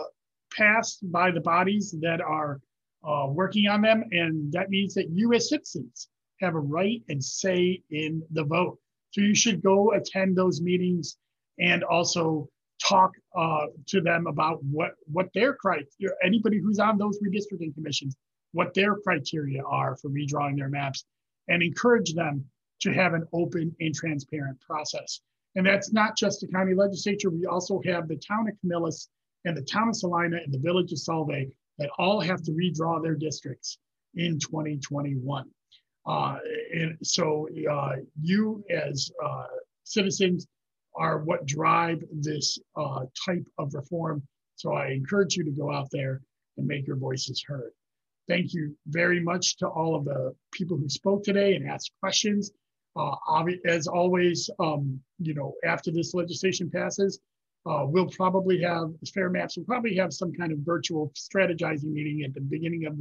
passed 0.51 0.99
by 1.11 1.31
the 1.31 1.41
bodies 1.41 1.95
that 2.01 2.21
are 2.21 2.59
uh, 3.07 3.27
working 3.29 3.67
on 3.67 3.81
them, 3.81 4.03
and 4.11 4.51
that 4.51 4.69
means 4.69 4.93
that 4.93 5.09
you 5.09 5.33
as 5.33 5.49
citizens 5.49 6.09
have 6.41 6.55
a 6.55 6.59
right 6.59 7.01
and 7.09 7.23
say 7.23 7.81
in 7.91 8.21
the 8.31 8.43
vote. 8.43 8.77
So 9.11 9.21
you 9.21 9.35
should 9.35 9.61
go 9.61 9.93
attend 9.93 10.37
those 10.37 10.61
meetings 10.61 11.17
and 11.59 11.83
also 11.83 12.49
talk 12.81 13.11
uh, 13.37 13.67
to 13.87 14.01
them 14.01 14.27
about 14.27 14.63
what 14.63 14.91
what 15.11 15.27
their 15.33 15.53
criteria, 15.53 16.15
anybody 16.23 16.59
who's 16.59 16.79
on 16.79 16.97
those 16.97 17.19
redistricting 17.19 17.73
commissions, 17.73 18.15
what 18.53 18.73
their 18.73 18.95
criteria 18.95 19.61
are 19.63 19.97
for 19.97 20.09
redrawing 20.09 20.57
their 20.57 20.69
maps, 20.69 21.05
and 21.47 21.61
encourage 21.61 22.13
them 22.13 22.45
to 22.81 22.93
have 22.93 23.13
an 23.13 23.25
open 23.33 23.75
and 23.79 23.93
transparent 23.93 24.59
process. 24.61 25.21
And 25.55 25.65
that's 25.65 25.91
not 25.91 26.15
just 26.15 26.41
the 26.41 26.47
county 26.47 26.73
legislature. 26.73 27.29
We 27.29 27.45
also 27.45 27.81
have 27.85 28.07
the 28.07 28.17
town 28.17 28.47
of 28.47 28.55
Camillus 28.61 29.09
and 29.45 29.57
the 29.57 29.63
town 29.63 29.89
of 29.89 29.95
Salina 29.95 30.37
and 30.43 30.53
the 30.53 30.59
village 30.59 30.91
of 30.91 30.99
Solvay 30.99 31.49
that 31.79 31.89
all 31.97 32.21
have 32.21 32.41
to 32.43 32.51
redraw 32.51 33.01
their 33.01 33.15
districts 33.15 33.77
in 34.15 34.39
2021. 34.39 35.45
Uh, 36.05 36.37
and 36.73 36.97
so 37.03 37.47
uh, 37.71 37.95
you 38.21 38.63
as 38.69 39.11
uh, 39.23 39.45
citizens 39.83 40.47
are 40.95 41.19
what 41.19 41.45
drive 41.45 42.03
this 42.11 42.59
uh, 42.75 43.05
type 43.25 43.45
of 43.57 43.73
reform. 43.73 44.21
So 44.55 44.73
I 44.73 44.87
encourage 44.87 45.35
you 45.35 45.43
to 45.45 45.51
go 45.51 45.71
out 45.71 45.87
there 45.91 46.21
and 46.57 46.67
make 46.67 46.85
your 46.85 46.97
voices 46.97 47.43
heard. 47.47 47.71
Thank 48.27 48.53
you 48.53 48.75
very 48.87 49.19
much 49.19 49.57
to 49.57 49.67
all 49.67 49.95
of 49.95 50.05
the 50.05 50.35
people 50.51 50.77
who 50.77 50.89
spoke 50.89 51.23
today 51.23 51.55
and 51.55 51.67
asked 51.67 51.91
questions. 51.99 52.51
Uh, 52.95 53.15
as 53.65 53.87
always, 53.87 54.49
um, 54.59 54.99
you 55.19 55.33
know, 55.33 55.53
after 55.63 55.91
this 55.91 56.13
legislation 56.13 56.69
passes, 56.69 57.19
uh, 57.65 57.85
we'll 57.85 58.09
probably 58.09 58.61
have 58.61 58.91
fair 59.13 59.29
maps. 59.29 59.57
We'll 59.57 59.65
probably 59.65 59.95
have 59.95 60.13
some 60.13 60.33
kind 60.33 60.51
of 60.51 60.59
virtual 60.59 61.11
strategizing 61.15 61.91
meeting 61.91 62.23
at 62.25 62.33
the 62.33 62.41
beginning 62.41 62.85
of 62.85 62.99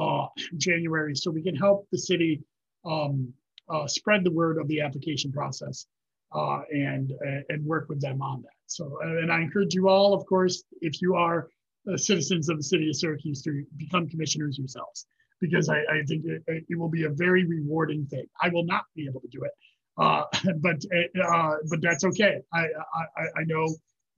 uh, 0.00 0.26
January, 0.56 1.14
so 1.14 1.30
we 1.30 1.42
can 1.42 1.56
help 1.56 1.86
the 1.90 1.98
city 1.98 2.42
um, 2.84 3.32
uh, 3.68 3.86
spread 3.86 4.24
the 4.24 4.30
word 4.30 4.58
of 4.58 4.68
the 4.68 4.80
application 4.80 5.32
process 5.32 5.86
uh, 6.32 6.60
and 6.72 7.12
and 7.48 7.64
work 7.64 7.88
with 7.88 8.00
them 8.00 8.22
on 8.22 8.42
that. 8.42 8.52
So, 8.66 8.98
and 9.02 9.32
I 9.32 9.40
encourage 9.40 9.74
you 9.74 9.88
all, 9.88 10.14
of 10.14 10.26
course, 10.26 10.62
if 10.80 11.02
you 11.02 11.14
are 11.16 11.48
uh, 11.90 11.96
citizens 11.96 12.48
of 12.48 12.58
the 12.58 12.62
city 12.62 12.88
of 12.88 12.96
Syracuse, 12.96 13.42
to 13.42 13.64
become 13.76 14.08
commissioners 14.08 14.58
yourselves, 14.58 15.06
because 15.40 15.68
I, 15.68 15.78
I 15.78 16.02
think 16.06 16.24
it, 16.24 16.64
it, 16.68 16.78
will 16.78 16.88
be 16.88 17.04
a 17.04 17.10
very 17.10 17.44
rewarding 17.44 18.06
thing. 18.06 18.26
I 18.42 18.48
will 18.48 18.64
not 18.64 18.84
be 18.96 19.06
able 19.08 19.20
to 19.20 19.28
do 19.28 19.42
it, 19.44 19.52
uh, 19.98 20.24
but 20.60 20.84
uh, 21.24 21.56
but 21.68 21.80
that's 21.82 22.04
okay. 22.04 22.40
I, 22.52 22.60
I 22.60 23.22
I 23.40 23.44
know 23.46 23.66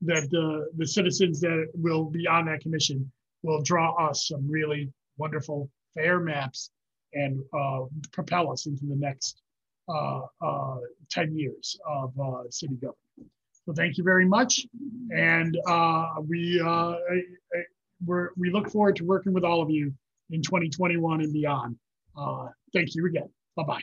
that 0.03 0.31
the 0.31 0.71
the 0.77 0.87
citizens 0.87 1.41
that 1.41 1.69
will 1.75 2.05
be 2.05 2.27
on 2.27 2.47
that 2.47 2.61
commission 2.61 3.11
will 3.43 3.63
draw 3.63 3.95
us 4.09 4.29
some 4.29 4.51
really 4.51 4.93
wonderful 5.19 5.71
fair 5.95 6.21
maps 6.21 6.71
and 7.13 7.43
uh, 7.53 7.81
propel 8.13 8.53
us 8.53 8.67
into 8.67 8.87
the 8.87 8.97
next 8.97 9.43
uh, 9.89 10.21
uh, 10.41 10.77
10 11.11 11.37
years 11.37 11.79
of 11.87 12.13
uh, 12.21 12.43
city 12.51 12.75
government. 12.75 12.97
So 13.67 13.73
thank 13.75 13.99
you 13.99 14.05
very 14.05 14.27
much. 14.27 14.67
And 15.13 15.57
we, 16.29 16.63
we're, 18.05 18.31
we 18.37 18.51
look 18.51 18.71
forward 18.71 18.97
to 18.97 19.05
working 19.05 19.33
with 19.33 19.45
all 19.45 19.61
of 19.61 19.71
you 19.71 19.93
in 20.31 20.43
2021 20.43 21.21
and 21.21 21.33
beyond. 21.33 21.77
Uh, 22.17 22.49
thank 22.73 22.95
you 22.95 23.07
again. 23.07 23.29
Bye-bye. 23.57 23.83